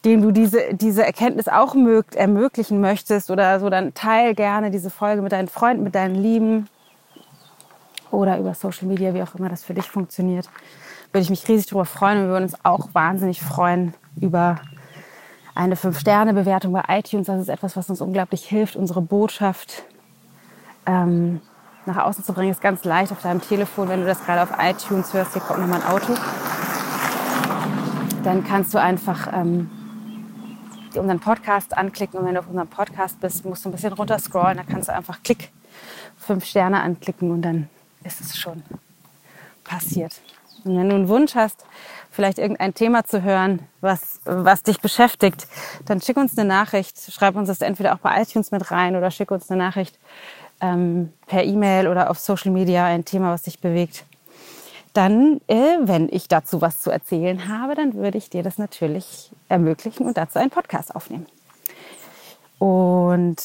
dem 0.06 0.22
du 0.22 0.32
diese, 0.32 0.74
diese 0.74 1.04
Erkenntnis 1.04 1.48
auch 1.48 1.74
mögt, 1.74 2.16
ermöglichen 2.16 2.80
möchtest 2.80 3.30
oder 3.30 3.60
so, 3.60 3.70
dann 3.70 3.94
teil 3.94 4.36
gerne 4.36 4.72
diese 4.72 4.90
Folge 4.90 5.22
mit 5.22 5.34
deinen 5.34 5.50
Freunden, 5.50 5.84
mit 5.84 5.96
deinen 5.96 6.16
Lieben, 6.16 6.70
oder 8.12 8.38
über 8.38 8.54
Social 8.54 8.88
Media, 8.88 9.14
wie 9.14 9.22
auch 9.22 9.36
immer 9.36 9.50
das 9.50 9.64
für 9.64 9.74
dich 9.74 9.86
funktioniert. 9.86 10.50
Würde 11.12 11.24
ich 11.24 11.30
mich 11.30 11.48
riesig 11.48 11.68
darüber 11.68 11.86
freuen 11.86 12.20
und 12.20 12.24
wir 12.26 12.30
würden 12.30 12.44
uns 12.44 12.66
auch 12.66 12.90
wahnsinnig 12.94 13.42
freuen 13.42 13.94
über 14.20 14.60
eine 15.56 15.76
5-Sterne-Bewertung 15.76 16.74
bei 16.74 16.84
iTunes. 16.88 17.28
Das 17.28 17.42
ist 17.42 17.50
etwas, 17.50 17.76
was 17.76 17.90
uns 17.90 18.02
unglaublich 18.02 18.46
hilft, 18.46 18.76
unsere 18.76 19.02
Botschaft 19.02 19.84
ähm, 20.88 21.42
nach 21.86 21.98
außen 21.98 22.24
zu 22.24 22.34
bringen. 22.34 22.52
Ist 22.52 22.62
ganz 22.62 22.84
leicht 22.84 23.12
auf 23.12 23.22
deinem 23.22 23.42
Telefon, 23.42 23.90
wenn 23.90 24.02
du 24.02 24.08
das 24.08 24.24
gerade 24.24 24.42
auf 24.42 24.58
iTunes 24.60 25.14
hörst. 25.14 25.34
Hier 25.34 25.42
kommt 25.42 25.60
nochmal 25.60 25.82
ein 25.82 25.88
Auto. 25.88 26.14
Dann 28.24 28.44
kannst 28.44 28.74
du 28.74 28.82
einfach 28.82 29.32
ähm, 29.32 29.70
unseren 30.96 31.20
Podcast 31.20 31.78
anklicken 31.78 32.20
und 32.20 32.26
wenn 32.26 32.34
du 32.34 32.40
auf 32.40 32.48
unserem 32.48 32.68
Podcast 32.68 33.20
bist, 33.20 33.46
musst 33.46 33.64
du 33.64 33.70
ein 33.70 33.72
bisschen 33.72 33.94
runter 33.94 34.20
scrollen. 34.20 34.58
Da 34.58 34.64
kannst 34.64 34.90
du 34.90 34.94
einfach 34.94 35.22
Klick, 35.24 35.50
fünf 36.18 36.46
Sterne 36.46 36.82
anklicken 36.82 37.32
und 37.32 37.42
dann 37.42 37.70
ist 38.04 38.20
es 38.22 38.38
schon 38.38 38.64
passiert. 39.64 40.20
Und 40.66 40.78
wenn 40.78 40.90
du 40.90 40.96
einen 40.96 41.08
Wunsch 41.08 41.36
hast, 41.36 41.66
vielleicht 42.12 42.40
irgendein 42.40 42.74
Thema 42.74 43.06
zu 43.06 43.22
hören, 43.22 43.60
was, 43.80 44.20
was 44.26 44.64
dich 44.64 44.82
beschäftigt, 44.82 45.48
dann 45.86 46.02
schick 46.02 46.18
uns 46.18 46.38
eine 46.38 46.48
Nachricht. 46.48 46.98
Schreib 47.12 47.36
uns 47.36 47.48
das 47.48 47.62
entweder 47.62 47.94
auch 47.94 48.00
bei 48.00 48.22
iTunes 48.22 48.52
mit 48.52 48.72
rein 48.72 48.96
oder 48.96 49.12
schick 49.12 49.32
uns 49.32 49.50
eine 49.50 49.64
Nachricht 49.64 49.98
ähm, 50.62 51.14
per 51.28 51.44
E-Mail 51.44 51.88
oder 51.88 52.10
auf 52.10 52.20
Social 52.20 52.52
Media 52.52 52.86
ein 52.86 53.06
Thema, 53.06 53.32
was 53.32 53.44
dich 53.44 53.60
bewegt. 53.60 54.06
Dann, 54.94 55.42
äh, 55.48 55.78
wenn 55.82 56.10
ich 56.10 56.28
dazu 56.28 56.62
was 56.62 56.82
zu 56.82 56.90
erzählen 56.90 57.48
habe, 57.48 57.76
dann 57.76 57.94
würde 57.94 58.18
ich 58.18 58.30
dir 58.30 58.44
das 58.44 58.58
natürlich 58.58 59.32
ermöglichen 59.48 60.08
und 60.08 60.18
dazu 60.18 60.40
einen 60.40 60.50
Podcast 60.50 60.96
aufnehmen. 60.96 61.28
Und 62.58 63.38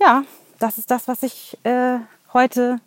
ja, 0.00 0.22
das 0.58 0.78
ist 0.78 0.90
das, 0.90 1.08
was 1.08 1.22
ich 1.22 1.58
äh, 1.64 1.98
heute 2.32 2.78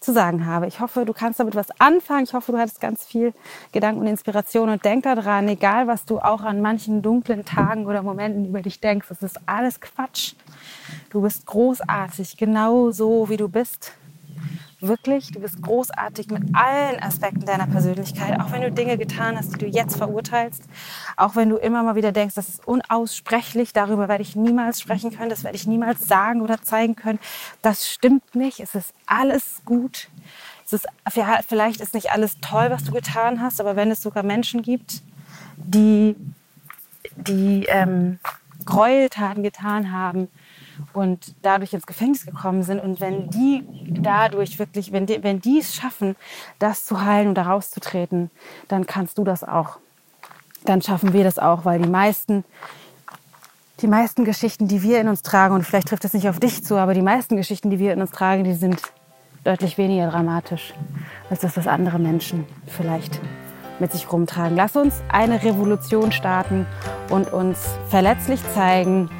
zu 0.00 0.12
sagen 0.12 0.46
habe. 0.46 0.66
Ich 0.66 0.80
hoffe, 0.80 1.04
du 1.04 1.12
kannst 1.12 1.40
damit 1.40 1.54
was 1.54 1.68
anfangen. 1.80 2.24
Ich 2.24 2.34
hoffe, 2.34 2.52
du 2.52 2.58
hattest 2.58 2.80
ganz 2.80 3.04
viel 3.04 3.32
Gedanken 3.72 4.00
und 4.00 4.06
Inspiration 4.06 4.68
und 4.68 4.84
denk 4.84 5.04
daran, 5.04 5.48
egal 5.48 5.86
was 5.86 6.04
du 6.04 6.18
auch 6.18 6.42
an 6.42 6.60
manchen 6.60 7.02
dunklen 7.02 7.44
Tagen 7.44 7.86
oder 7.86 8.02
Momenten 8.02 8.46
über 8.46 8.62
dich 8.62 8.80
denkst, 8.80 9.08
das 9.08 9.22
ist 9.22 9.40
alles 9.46 9.80
Quatsch. 9.80 10.34
Du 11.10 11.22
bist 11.22 11.46
großartig, 11.46 12.36
genau 12.36 12.90
so 12.90 13.28
wie 13.28 13.36
du 13.36 13.48
bist 13.48 13.92
wirklich, 14.80 15.30
du 15.32 15.40
bist 15.40 15.62
großartig 15.62 16.28
mit 16.28 16.54
allen 16.54 17.02
Aspekten 17.02 17.46
deiner 17.46 17.66
Persönlichkeit, 17.66 18.38
auch 18.40 18.52
wenn 18.52 18.60
du 18.60 18.70
Dinge 18.70 18.98
getan 18.98 19.36
hast, 19.36 19.54
die 19.54 19.58
du 19.58 19.66
jetzt 19.66 19.96
verurteilst, 19.96 20.64
auch 21.16 21.34
wenn 21.34 21.48
du 21.48 21.56
immer 21.56 21.82
mal 21.82 21.96
wieder 21.96 22.12
denkst, 22.12 22.34
das 22.34 22.48
ist 22.48 22.66
unaussprechlich, 22.66 23.72
darüber 23.72 24.08
werde 24.08 24.22
ich 24.22 24.36
niemals 24.36 24.80
sprechen 24.80 25.16
können, 25.16 25.30
das 25.30 25.44
werde 25.44 25.56
ich 25.56 25.66
niemals 25.66 26.06
sagen 26.06 26.42
oder 26.42 26.62
zeigen 26.62 26.94
können. 26.94 27.18
Das 27.62 27.90
stimmt 27.90 28.34
nicht, 28.34 28.60
es 28.60 28.74
ist 28.74 28.92
alles 29.06 29.62
gut. 29.64 30.08
Es 30.66 30.72
ist, 30.72 30.86
vielleicht 31.48 31.80
ist 31.80 31.94
nicht 31.94 32.10
alles 32.10 32.38
toll, 32.40 32.70
was 32.70 32.84
du 32.84 32.92
getan 32.92 33.40
hast, 33.40 33.60
aber 33.60 33.76
wenn 33.76 33.90
es 33.90 34.02
sogar 34.02 34.24
Menschen 34.24 34.62
gibt, 34.62 35.02
die, 35.56 36.16
die 37.16 37.66
ähm, 37.68 38.18
Gräueltaten 38.64 39.42
getan 39.44 39.92
haben, 39.92 40.28
und 40.92 41.34
dadurch 41.42 41.72
ins 41.72 41.86
Gefängnis 41.86 42.26
gekommen 42.26 42.62
sind. 42.62 42.80
Und 42.80 43.00
wenn 43.00 43.30
die 43.30 43.64
dadurch 43.88 44.58
wirklich, 44.58 44.92
wenn 44.92 45.06
die, 45.06 45.22
wenn 45.22 45.40
die 45.40 45.58
es 45.58 45.74
schaffen, 45.74 46.16
das 46.58 46.84
zu 46.84 47.04
heilen 47.04 47.28
und 47.28 47.34
da 47.34 47.42
rauszutreten, 47.42 48.30
dann 48.68 48.86
kannst 48.86 49.18
du 49.18 49.24
das 49.24 49.44
auch. 49.44 49.78
Dann 50.64 50.82
schaffen 50.82 51.12
wir 51.12 51.24
das 51.24 51.38
auch, 51.38 51.64
weil 51.64 51.80
die 51.80 51.88
meisten, 51.88 52.44
die 53.80 53.86
meisten 53.86 54.24
Geschichten, 54.24 54.68
die 54.68 54.82
wir 54.82 55.00
in 55.00 55.08
uns 55.08 55.22
tragen, 55.22 55.54
und 55.54 55.64
vielleicht 55.64 55.88
trifft 55.88 56.04
es 56.04 56.12
nicht 56.12 56.28
auf 56.28 56.40
dich 56.40 56.64
zu, 56.64 56.76
aber 56.76 56.94
die 56.94 57.02
meisten 57.02 57.36
Geschichten, 57.36 57.70
die 57.70 57.78
wir 57.78 57.92
in 57.92 58.00
uns 58.00 58.10
tragen, 58.10 58.44
die 58.44 58.54
sind 58.54 58.80
deutlich 59.44 59.78
weniger 59.78 60.10
dramatisch 60.10 60.74
als 61.30 61.40
das, 61.40 61.56
was 61.56 61.66
andere 61.68 61.98
Menschen 61.98 62.44
vielleicht 62.66 63.20
mit 63.78 63.92
sich 63.92 64.10
rumtragen. 64.10 64.56
Lass 64.56 64.76
uns 64.76 65.02
eine 65.08 65.42
Revolution 65.42 66.10
starten 66.10 66.66
und 67.10 67.32
uns 67.32 67.58
verletzlich 67.88 68.40
zeigen, 68.54 69.10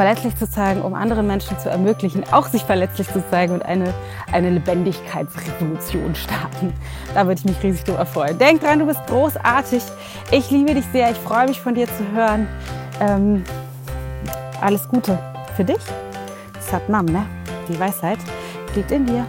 verletzlich 0.00 0.34
zu 0.38 0.48
zeigen, 0.48 0.80
um 0.80 0.94
anderen 0.94 1.26
Menschen 1.26 1.58
zu 1.58 1.68
ermöglichen, 1.68 2.24
auch 2.32 2.46
sich 2.46 2.62
verletzlich 2.64 3.06
zu 3.12 3.22
zeigen 3.28 3.52
und 3.52 3.62
eine, 3.66 3.92
eine 4.32 4.48
Lebendigkeitsrevolution 4.48 6.14
starten. 6.14 6.72
Da 7.12 7.26
würde 7.26 7.38
ich 7.40 7.44
mich 7.44 7.62
riesig 7.62 7.84
drüber 7.84 8.06
freuen. 8.06 8.38
Denk 8.38 8.62
dran, 8.62 8.78
du 8.78 8.86
bist 8.86 9.06
großartig. 9.08 9.82
Ich 10.30 10.50
liebe 10.50 10.72
dich 10.72 10.86
sehr. 10.90 11.10
Ich 11.10 11.18
freue 11.18 11.48
mich 11.48 11.60
von 11.60 11.74
dir 11.74 11.86
zu 11.86 12.10
hören. 12.14 12.48
Ähm, 12.98 13.44
alles 14.62 14.88
Gute 14.88 15.18
für 15.54 15.64
dich. 15.64 15.76
Das 16.54 16.88
ne? 16.88 17.26
Die 17.68 17.78
Weisheit 17.78 18.20
liegt 18.74 18.90
in 18.92 19.04
dir. 19.04 19.26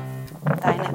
Deine 0.61 0.85